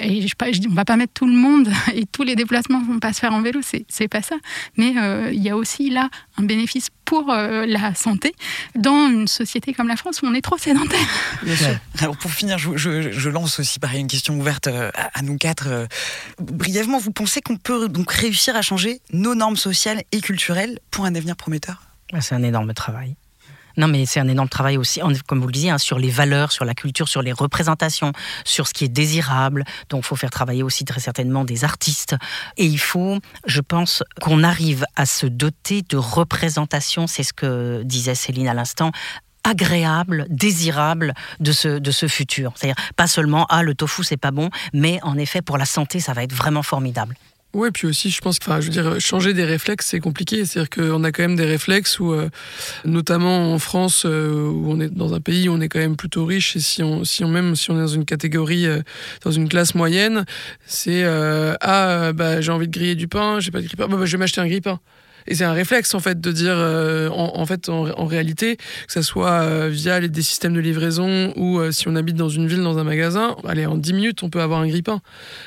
Et 0.00 0.22
je, 0.22 0.28
je, 0.28 0.68
on 0.68 0.74
va 0.74 0.84
pas 0.84 0.96
mettre 0.96 1.12
tout 1.12 1.26
le 1.26 1.32
monde 1.32 1.70
et 1.94 2.06
tous 2.06 2.22
les 2.22 2.36
déplacements 2.36 2.82
vont 2.82 2.98
pas 2.98 3.12
se 3.12 3.20
faire 3.20 3.32
en 3.32 3.42
vélo, 3.42 3.60
c'est 3.62 4.08
pas 4.08 4.22
ça. 4.22 4.36
Mais 4.76 4.94
il 5.32 5.42
y 5.42 5.50
a 5.50 5.56
aussi 5.56 5.90
là 5.90 6.10
un 6.36 6.42
bénéfice 6.42 6.88
pour 7.08 7.30
euh, 7.30 7.64
la 7.64 7.94
santé 7.94 8.34
dans 8.74 9.08
une 9.08 9.28
société 9.28 9.72
comme 9.72 9.88
la 9.88 9.96
France 9.96 10.20
où 10.20 10.26
on 10.26 10.34
est 10.34 10.42
trop 10.42 10.58
sédentaire. 10.58 11.08
Alors 12.00 12.18
pour 12.18 12.30
finir, 12.30 12.58
je, 12.58 13.28
lance 13.30 13.60
aussi 13.60 13.78
pareil 13.78 14.00
une 14.00 14.08
question 14.08 14.38
ouverte 14.38 14.66
euh, 14.66 14.90
à, 14.94 15.22
nous 15.22 15.38
quatre. 15.38 15.68
Euh, 15.68 15.86
brièvement, 16.38 16.98
vous 16.98 17.10
pensez 17.10 17.40
qu'on 17.40 17.56
peut 17.56 17.88
donc 17.88 18.12
réussir 18.12 18.56
à 18.56 18.62
changer 18.62 19.00
nos 19.10 19.34
normes 19.34 19.56
sociales 19.56 20.02
et 20.12 20.20
culturelles 20.20 20.78
pour 20.90 21.06
un 21.06 21.14
avenir 21.14 21.34
prometteur? 21.34 21.82
C'est 22.20 22.34
un 22.34 22.42
énorme 22.42 22.74
travail. 22.74 23.16
Non, 23.78 23.86
mais 23.86 24.06
c'est 24.06 24.18
un 24.18 24.26
énorme 24.26 24.48
travail 24.48 24.76
aussi, 24.76 25.00
comme 25.26 25.40
vous 25.40 25.46
le 25.46 25.52
disiez, 25.52 25.70
hein, 25.70 25.78
sur 25.78 26.00
les 26.00 26.10
valeurs, 26.10 26.50
sur 26.50 26.64
la 26.64 26.74
culture, 26.74 27.08
sur 27.08 27.22
les 27.22 27.32
représentations, 27.32 28.12
sur 28.44 28.66
ce 28.66 28.74
qui 28.74 28.84
est 28.84 28.88
désirable. 28.88 29.64
Donc, 29.88 30.02
il 30.02 30.06
faut 30.06 30.16
faire 30.16 30.30
travailler 30.30 30.64
aussi 30.64 30.84
très 30.84 31.00
certainement 31.00 31.44
des 31.44 31.64
artistes. 31.64 32.16
Et 32.56 32.66
il 32.66 32.78
faut, 32.78 33.20
je 33.46 33.60
pense, 33.60 34.02
qu'on 34.20 34.42
arrive 34.42 34.84
à 34.96 35.06
se 35.06 35.26
doter 35.26 35.82
de 35.88 35.96
représentations, 35.96 37.06
c'est 37.06 37.22
ce 37.22 37.32
que 37.32 37.82
disait 37.84 38.16
Céline 38.16 38.48
à 38.48 38.54
l'instant, 38.54 38.90
agréable, 39.44 40.26
désirable 40.28 41.14
de 41.38 41.52
ce, 41.52 41.78
de 41.78 41.90
ce 41.92 42.08
futur. 42.08 42.52
C'est-à-dire 42.56 42.82
pas 42.96 43.06
seulement 43.06 43.46
ah 43.48 43.62
le 43.62 43.74
tofu 43.74 44.02
c'est 44.02 44.16
pas 44.16 44.32
bon, 44.32 44.50
mais 44.74 44.98
en 45.02 45.16
effet 45.16 45.40
pour 45.40 45.56
la 45.56 45.64
santé 45.64 46.00
ça 46.00 46.12
va 46.12 46.24
être 46.24 46.34
vraiment 46.34 46.62
formidable. 46.62 47.14
Ouais, 47.54 47.70
puis 47.70 47.86
aussi, 47.86 48.10
je 48.10 48.20
pense 48.20 48.38
que, 48.38 48.44
je 48.60 48.66
veux 48.66 48.70
dire, 48.70 49.00
changer 49.00 49.32
des 49.32 49.44
réflexes, 49.44 49.86
c'est 49.86 50.00
compliqué. 50.00 50.44
C'est-à-dire 50.44 50.68
qu'on 50.68 51.02
a 51.02 51.12
quand 51.12 51.22
même 51.22 51.36
des 51.36 51.46
réflexes 51.46 51.98
où, 51.98 52.12
euh, 52.12 52.28
notamment 52.84 53.54
en 53.54 53.58
France, 53.58 54.04
euh, 54.04 54.50
où 54.50 54.70
on 54.70 54.78
est 54.80 54.90
dans 54.90 55.14
un 55.14 55.20
pays 55.20 55.48
où 55.48 55.52
on 55.52 55.60
est 55.62 55.68
quand 55.68 55.78
même 55.78 55.96
plutôt 55.96 56.26
riche, 56.26 56.56
et 56.56 56.60
si 56.60 56.82
on, 56.82 57.04
si 57.04 57.24
on 57.24 57.28
même 57.28 57.56
si 57.56 57.70
on 57.70 57.76
est 57.78 57.80
dans 57.80 57.86
une 57.86 58.04
catégorie, 58.04 58.66
euh, 58.66 58.82
dans 59.24 59.30
une 59.30 59.48
classe 59.48 59.74
moyenne, 59.74 60.26
c'est 60.66 61.04
ah, 61.04 62.12
bah, 62.12 62.42
j'ai 62.42 62.52
envie 62.52 62.68
de 62.68 62.72
griller 62.72 62.94
du 62.94 63.08
pain, 63.08 63.40
j'ai 63.40 63.50
pas 63.50 63.60
de 63.60 63.66
grille-pain, 63.66 63.88
bah, 63.88 64.04
je 64.04 64.12
vais 64.12 64.18
m'acheter 64.18 64.42
un 64.42 64.46
grille-pain. 64.46 64.78
Et 65.28 65.34
c'est 65.34 65.44
un 65.44 65.52
réflexe 65.52 65.94
en 65.94 66.00
fait 66.00 66.20
de 66.20 66.32
dire, 66.32 66.54
euh, 66.56 67.10
en, 67.10 67.44
fait, 67.44 67.68
en, 67.68 68.06
réalité, 68.06 68.56
que 68.56 68.92
ça 68.92 69.02
soit 69.02 69.42
euh, 69.42 69.68
via 69.70 70.00
les, 70.00 70.08
des 70.08 70.22
systèmes 70.22 70.54
de 70.54 70.60
livraison 70.60 71.34
ou 71.36 71.58
euh, 71.58 71.70
si 71.70 71.86
on 71.86 71.96
habite 71.96 72.16
dans 72.16 72.30
une 72.30 72.48
ville, 72.48 72.62
dans 72.62 72.78
un 72.78 72.84
magasin, 72.84 73.36
allez, 73.46 73.66
en 73.66 73.76
10 73.76 73.92
minutes, 73.92 74.22
on 74.22 74.30
peut 74.30 74.40
avoir 74.40 74.60
un 74.60 74.66
grippin, 74.66 75.00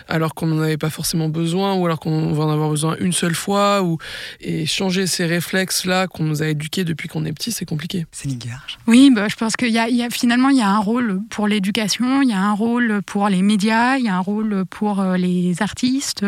alors 0.08 0.36
qu'on 0.36 0.46
n'en 0.46 0.62
avait 0.62 0.78
pas 0.78 0.92
forcément 0.92 1.30
besoin 1.30 1.74
ou 1.74 1.86
alors 1.86 2.00
qu'on 2.00 2.32
va 2.32 2.44
en 2.44 2.52
avoir 2.52 2.70
besoin 2.70 2.96
une 3.00 3.12
seule 3.12 3.34
fois. 3.34 3.82
Ou... 3.82 3.98
Et 4.40 4.68
changer 4.68 5.08
ces 5.08 5.26
réflexes-là 5.26 6.08
qu'on 6.08 6.24
nous 6.24 6.44
a 6.44 6.48
éduqués 6.48 6.84
depuis 6.84 7.10
qu'on 7.10 7.26
est 7.26 7.34
petit, 7.34 7.52
c'est 7.52 7.66
compliqué. 7.66 8.06
C'est 8.12 8.32
Garge. 8.38 8.78
Oui, 8.88 9.12
bah, 9.14 9.28
je 9.30 9.36
pense 9.36 9.56
qu'il 9.56 9.70
y, 9.70 9.74
y, 9.74 10.04
a 10.04 10.10
finalement, 10.12 10.50
il 10.50 10.58
y 10.58 10.62
a 10.62 10.70
un 10.70 10.80
rôle 10.80 11.22
pour 11.30 11.48
l'éducation, 11.48 12.22
il 12.22 12.30
y 12.30 12.34
a 12.34 12.40
un 12.40 12.54
rôle 12.54 13.02
pour 13.06 13.28
les 13.30 13.42
médias, 13.42 13.98
il 13.98 14.06
y 14.06 14.10
a 14.10 14.16
un 14.16 14.20
rôle 14.20 14.64
pour 14.70 15.04
les 15.18 15.56
artistes. 15.62 16.24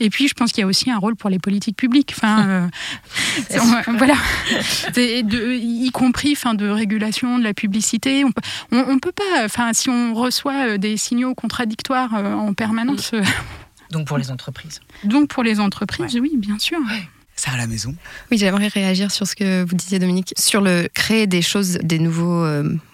Et 0.00 0.10
puis, 0.10 0.26
je 0.28 0.34
pense 0.34 0.52
qu'il 0.52 0.62
y 0.62 0.64
a 0.64 0.66
aussi 0.66 0.90
un 0.90 0.98
rôle 0.98 1.16
pour 1.16 1.30
les 1.30 1.38
politiques 1.38 1.76
publiques. 1.76 2.12
Enfin, 2.16 2.68
voilà, 3.98 4.14
de, 4.94 5.54
y 5.54 5.90
compris 5.90 6.34
fin 6.34 6.54
de 6.54 6.68
régulation 6.68 7.38
de 7.38 7.44
la 7.44 7.54
publicité. 7.54 8.24
On 8.24 8.32
peut, 8.32 8.42
on, 8.72 8.98
peut 8.98 9.12
pas, 9.12 9.44
enfin, 9.44 9.72
si 9.72 9.88
on 9.88 10.14
reçoit 10.14 10.66
euh, 10.66 10.78
des 10.78 10.96
signaux 10.96 11.34
contradictoires 11.34 12.14
euh, 12.14 12.34
en 12.34 12.54
permanence. 12.54 13.12
Euh, 13.14 13.22
Donc 13.90 14.06
pour 14.06 14.18
les 14.18 14.30
entreprises. 14.30 14.80
Donc 15.04 15.28
pour 15.28 15.42
les 15.42 15.60
entreprises, 15.60 16.18
oui, 16.20 16.32
bien 16.36 16.58
sûr. 16.58 16.78
Ça 17.38 17.50
à 17.52 17.56
la 17.58 17.66
maison. 17.66 17.94
Oui, 18.30 18.38
j'aimerais 18.38 18.68
réagir 18.68 19.10
sur 19.10 19.26
ce 19.26 19.36
que 19.36 19.62
vous 19.62 19.74
disiez, 19.76 19.98
Dominique, 19.98 20.32
sur 20.38 20.62
le 20.62 20.88
créer 20.94 21.26
des 21.26 21.42
choses, 21.42 21.78
des 21.82 21.98
nouveaux 21.98 22.46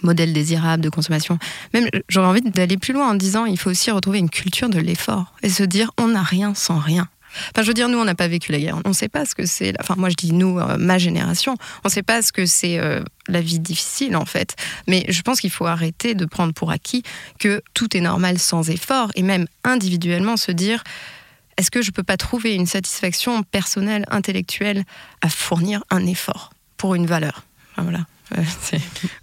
modèles 0.03 0.33
désirables 0.33 0.83
de 0.83 0.89
consommation. 0.89 1.39
Même, 1.73 1.89
j'aurais 2.09 2.27
envie 2.27 2.43
d'aller 2.43 2.77
plus 2.77 2.93
loin 2.93 3.09
en 3.09 3.15
disant, 3.15 3.47
il 3.47 3.57
faut 3.57 3.71
aussi 3.71 3.93
retrouver 3.93 4.19
une 4.19 4.31
culture 4.31 4.69
de 4.69 4.81
l'effort 4.81 5.33
et 5.45 5.49
se 5.49 5.63
dire, 5.63 5.93
on 5.97 6.09
n'a 6.09 6.23
rien 6.23 6.55
sans 6.55 6.79
rien. 6.79 7.09
Enfin, 7.51 7.63
je 7.63 7.69
veux 7.69 7.75
dire, 7.75 7.89
nous, 7.89 7.99
on 7.99 8.05
n'a 8.05 8.15
pas 8.15 8.29
vécu 8.29 8.53
la 8.53 8.59
guerre. 8.59 8.79
On 8.85 8.91
ne 8.91 8.95
sait 8.95 9.09
pas 9.09 9.25
ce 9.25 9.35
que 9.35 9.47
c'est. 9.47 9.75
Enfin, 9.81 9.95
moi, 9.97 10.09
je 10.09 10.15
dis 10.15 10.33
nous, 10.33 10.59
euh, 10.59 10.77
ma 10.79 10.99
génération. 10.99 11.57
On 11.85 11.89
ne 11.89 11.93
sait 11.93 12.03
pas 12.03 12.23
ce 12.23 12.33
que 12.33 12.47
c'est 12.47 12.79
euh, 12.79 13.03
la 13.29 13.41
vie 13.41 13.59
difficile, 13.59 14.17
en 14.17 14.25
fait. 14.25 14.57
Mais 14.87 15.05
je 15.09 15.23
pense 15.23 15.41
qu'il 15.41 15.51
faut 15.51 15.67
arrêter 15.67 16.15
de 16.15 16.25
prendre 16.25 16.53
pour 16.53 16.71
acquis 16.71 17.03
que 17.39 17.63
tout 17.75 17.97
est 17.97 18.01
normal 18.01 18.39
sans 18.39 18.71
effort 18.71 19.11
et 19.15 19.23
même 19.23 19.47
individuellement 19.65 20.37
se 20.37 20.53
dire 20.53 20.83
est-ce 21.59 21.71
que 21.71 21.83
je 21.83 21.91
ne 21.91 21.93
peux 21.93 22.03
pas 22.03 22.17
trouver 22.17 22.55
une 22.55 22.67
satisfaction 22.67 23.43
personnelle, 23.43 24.07
intellectuelle 24.11 24.85
à 25.21 25.29
fournir 25.29 25.85
un 25.91 26.07
effort 26.07 26.51
pour 26.77 26.95
une 26.95 27.07
valeur? 27.07 27.45
Voilà. 27.77 28.07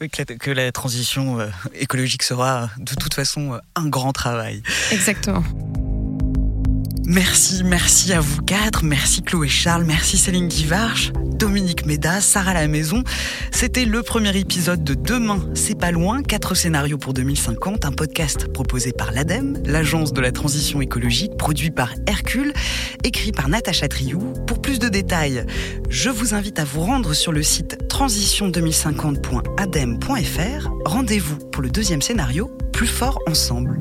oui, 0.01 0.09
que 0.09 0.51
la 0.51 0.71
transition 0.71 1.39
euh, 1.39 1.47
écologique 1.73 2.21
sera 2.21 2.69
de 2.77 2.93
toute 2.93 3.15
façon 3.15 3.59
un 3.75 3.87
grand 3.87 4.13
travail. 4.13 4.61
Exactement. 4.91 5.43
Merci, 7.09 7.63
merci 7.63 8.13
à 8.13 8.19
vous 8.19 8.43
quatre, 8.43 8.83
merci 8.83 9.23
Chloé 9.23 9.47
Charles, 9.47 9.83
merci 9.83 10.15
Céline 10.15 10.47
Guivarch, 10.47 11.11
Dominique 11.39 11.87
Méda, 11.87 12.21
Sarah 12.21 12.53
La 12.53 12.67
Maison. 12.67 13.03
C'était 13.51 13.85
le 13.85 14.03
premier 14.03 14.37
épisode 14.37 14.83
de 14.83 14.93
Demain, 14.93 15.39
c'est 15.55 15.73
pas 15.73 15.89
loin, 15.89 16.21
quatre 16.21 16.53
scénarios 16.53 16.99
pour 16.99 17.15
2050, 17.15 17.85
un 17.85 17.91
podcast 17.91 18.53
proposé 18.53 18.91
par 18.91 19.11
l'ADEME, 19.11 19.57
l'agence 19.65 20.13
de 20.13 20.21
la 20.21 20.31
transition 20.31 20.81
écologique, 20.81 21.35
produit 21.35 21.71
par 21.71 21.95
Hercule, 22.05 22.53
écrit 23.03 23.31
par 23.31 23.49
Natacha 23.49 23.87
Triou. 23.87 24.19
Pour 24.45 24.61
plus 24.61 24.77
de 24.77 24.87
détails, 24.87 25.47
je 25.89 26.11
vous 26.11 26.35
invite 26.35 26.59
à 26.59 26.63
vous 26.63 26.81
rendre 26.81 27.15
sur 27.15 27.31
le 27.31 27.41
site 27.41 27.79
transition2050.adem.fr. 27.89 30.69
Rendez-vous 30.85 31.37
pour 31.51 31.63
le 31.63 31.71
deuxième 31.71 32.03
scénario, 32.03 32.51
Plus 32.71 32.85
fort 32.85 33.17
ensemble. 33.25 33.79